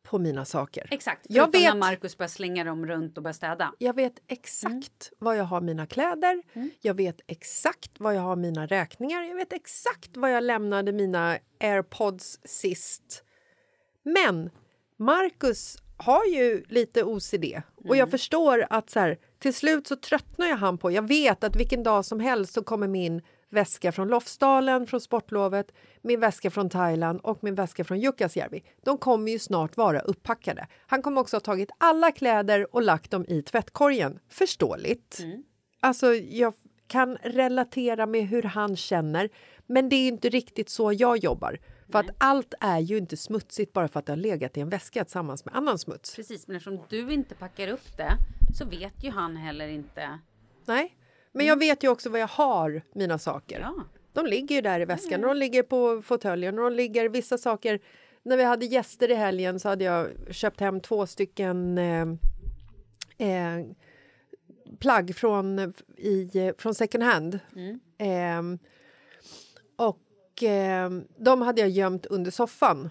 [0.03, 0.88] på mina saker.
[0.90, 1.26] Exakt.
[1.28, 3.72] Jag Förutom när vet- Markus börjar slänga dem runt och börjar städa.
[3.78, 6.42] Jag vet exakt var jag har mina kläder,
[6.80, 11.38] jag vet exakt var jag har mina räkningar, jag vet exakt var jag lämnade mina
[11.61, 13.24] airpods sist.
[14.03, 14.51] Men
[14.97, 17.45] Marcus har ju lite OCD
[17.88, 20.90] och jag förstår att så här, till slut så tröttnar jag han på...
[20.90, 25.72] Jag vet att vilken dag som helst så kommer min väska från Lofsdalen från sportlovet,
[26.03, 28.62] min väska från Thailand och min väska från Jukkasjärvi.
[28.84, 30.66] De kommer ju snart vara uppackade.
[30.86, 34.18] Han kommer också ha tagit alla kläder och lagt dem i tvättkorgen.
[34.28, 35.18] Förståeligt.
[35.80, 36.55] Alltså, jag
[36.86, 39.28] kan relatera med hur han känner,
[39.66, 41.59] men det är inte riktigt så jag jobbar.
[41.93, 44.68] För att allt är ju inte smutsigt bara för att det har legat i en
[44.68, 46.16] väska tillsammans med annan smuts.
[46.16, 48.12] Precis, men eftersom du inte packar upp det
[48.59, 50.18] så vet ju han heller inte.
[50.64, 50.97] Nej,
[51.32, 53.68] men jag vet ju också var jag har mina saker.
[54.12, 57.80] De ligger ju där i väskan, de ligger på fåtöljen och de ligger vissa saker.
[58.22, 62.07] När vi hade gäster i helgen så hade jag köpt hem två stycken eh,
[63.18, 63.66] eh,
[64.78, 67.39] plagg från, i, från second hand.
[67.57, 67.80] Mm.
[67.99, 68.59] Ehm,
[69.76, 69.99] och
[70.43, 72.91] ehm, de hade jag gömt under soffan.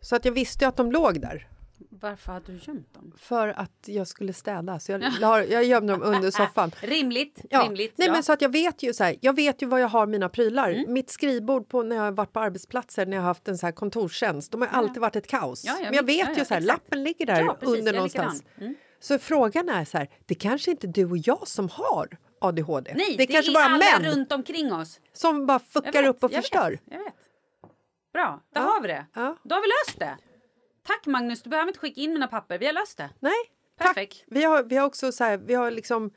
[0.00, 1.48] Så att jag visste att de låg där.
[1.90, 3.12] Varför hade du gömt dem?
[3.18, 6.70] För att jag skulle städa, så jag, la, jag gömde dem under soffan.
[6.80, 7.62] Rimligt, Ja.
[7.64, 7.92] rimligt.
[7.98, 8.12] Nej, ja.
[8.12, 10.28] men så att jag vet ju så här, jag vet ju var jag har mina
[10.28, 10.70] prylar.
[10.70, 10.92] Mm.
[10.92, 13.66] Mitt skrivbord på när jag har varit på arbetsplatser när jag har haft en så
[13.66, 14.74] här kontorstjänst, de har Ja.
[14.78, 15.64] alltid varit ett kaos.
[15.64, 16.28] Ja, jag men jag vet.
[16.28, 18.44] vet ju så här, lappen ligger där precis, under är någonstans.
[18.60, 18.74] Mm.
[19.00, 22.08] Så frågan är så här, det kanske inte du och jag som har
[22.44, 22.92] ADHD.
[22.94, 25.00] Nej, det är kanske bara alla män runt omkring oss.
[25.12, 26.70] som bara fuckar vet, upp och jag förstör.
[26.70, 27.14] Vet, jag vet.
[28.12, 28.66] Bra, där Ja.
[28.66, 29.06] har vi det.
[29.14, 29.36] Ja.
[29.42, 30.16] Då har vi löst det.
[30.86, 32.58] Tack Magnus, du behöver inte skicka in mina papper.
[32.58, 33.10] Vi har löst det.
[33.20, 33.32] Nej,
[33.78, 34.24] Perfekt.
[34.26, 36.10] Vi har, vi har också så här, vi har liksom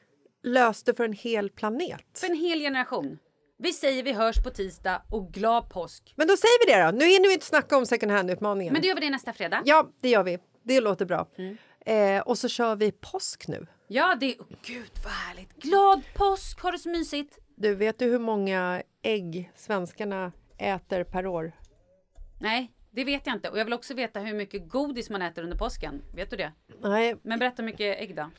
[0.44, 2.02] löst det för en hel planet.
[2.20, 3.20] För en hel generation.
[3.58, 6.14] Vi säger vi hörs på tisdag och glad påsk.
[6.16, 6.98] Men då säger vi det då.
[6.98, 8.74] Nu hinner vi inte snacka om second hand-utmaningen.
[8.74, 9.62] Men då gör vi det nästa fredag.
[9.66, 10.40] Ja, det gör vi.
[10.64, 11.28] Det låter bra.
[11.38, 11.58] Mm.
[11.86, 13.68] Eh, och så kör vi påsk nu.
[13.88, 14.40] Ja, det är...
[14.40, 15.54] Oh, gud vad härligt.
[15.56, 17.40] Glad påsk, ha det så mysigt.
[17.56, 21.52] Du, vet du hur många ägg svenskarna äter per år?
[22.40, 23.50] Nej, det vet jag inte.
[23.50, 26.02] Och jag vill också veta hur mycket godis man äter under påsken.
[26.16, 26.52] Vet du det?
[26.82, 27.16] Nej.
[27.22, 28.30] Men berätta hur mycket ägg då.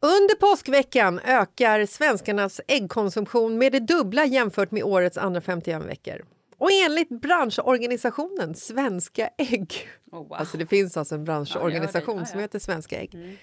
[0.00, 6.24] Under påskveckan ökar svenskarnas äggkonsumtion med det dubbla jämfört med årets andra 51 veckor.
[6.58, 10.32] Och enligt branschorganisationen Svenska ägg, Oh, wow.
[10.32, 12.42] alltså det finns alltså en branschorganisation Ja, ja, som ja.
[12.44, 13.36] heter Svenska ägg, Mm.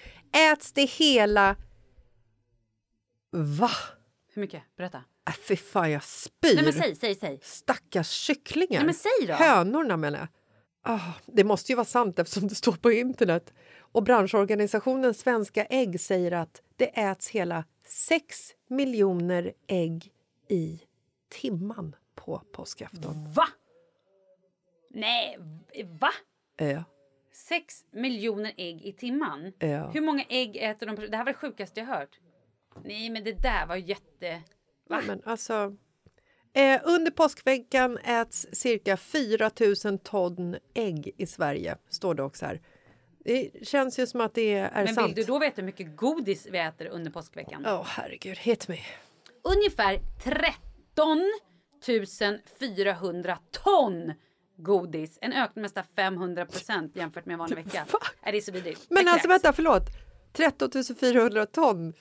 [0.54, 1.56] äts det hela...
[3.32, 3.70] Va?
[4.34, 4.64] Hur mycket?
[4.78, 4.98] Berätta.
[5.28, 6.56] Äh, fy fan, jag spyr.
[6.56, 7.40] Nej men säg, säg, säg.
[7.44, 8.80] Stackars kycklingar.
[8.80, 9.34] Nej, men säg då.
[9.34, 10.28] Hönorna menar jag.
[10.84, 13.54] Ah, det måste ju vara sant eftersom det står på internet.
[13.80, 20.12] Och branschorganisationen Svenska ägg säger att det äts hela 6 miljoner ägg
[20.50, 20.82] i
[21.42, 21.96] timman
[22.32, 23.32] på påskafton.
[23.34, 23.48] Va?
[24.90, 25.38] Nej,
[26.00, 26.12] va?
[26.58, 26.84] Ja.
[27.34, 29.54] Sex miljoner ägg i timman?
[29.60, 29.90] Ja.
[29.90, 30.96] Hur många ägg äter de?
[30.96, 32.20] Det här var det sjukaste jag hört.
[32.84, 34.42] Nej, men det där var jätte...
[34.90, 34.98] Va?
[34.98, 35.76] Nej, men alltså,
[36.54, 39.52] eh, under påskveckan äts cirka 4
[39.86, 42.62] 000 ton ägg i Sverige, står det också här.
[43.24, 45.08] Det känns ju som att det är men sant.
[45.08, 47.66] vill du då veta hur mycket godis vi äter under påskveckan?
[47.66, 48.78] Åh, herregud, hit me.
[49.44, 51.32] Ungefär 13
[52.60, 54.14] 400 ton
[54.58, 55.18] godis.
[55.22, 57.86] En ökning med nästan 500 procent jämfört med en vanlig vecka.
[58.24, 58.86] Är det är så vidrigt.
[58.90, 59.44] Men Det alltså kräks.
[59.44, 59.84] vänta, förlåt.
[60.34, 60.70] 13
[61.00, 61.94] 400 ton.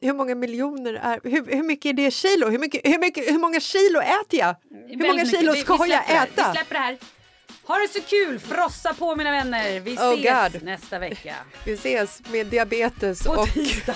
[0.00, 1.20] Hur många miljoner är...
[1.24, 2.48] Hur, hur mycket är det kilo?
[2.48, 4.56] Hur, mycket, hur, mycket, hur många kilo äter jag?
[4.86, 6.26] Hur många kilo Vi- ska vi jag det här.
[6.26, 6.48] äta?
[6.52, 6.98] Vi släpper det här.
[7.66, 8.38] Ha det så kul!
[8.38, 9.80] Frossa på mina vänner.
[9.80, 10.62] Vi Oh, ses God.
[10.62, 11.34] nästa vecka.
[11.66, 13.48] Vi ses med diabetes På och...
[13.48, 13.94] tisdag.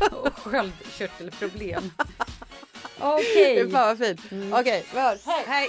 [0.12, 1.90] och sköldkörtelproblem.
[3.00, 3.70] Okej.
[3.70, 4.20] Fan vad fint.
[4.52, 5.18] Okej, vi hörs.
[5.26, 5.44] Hej.
[5.46, 5.68] Hej.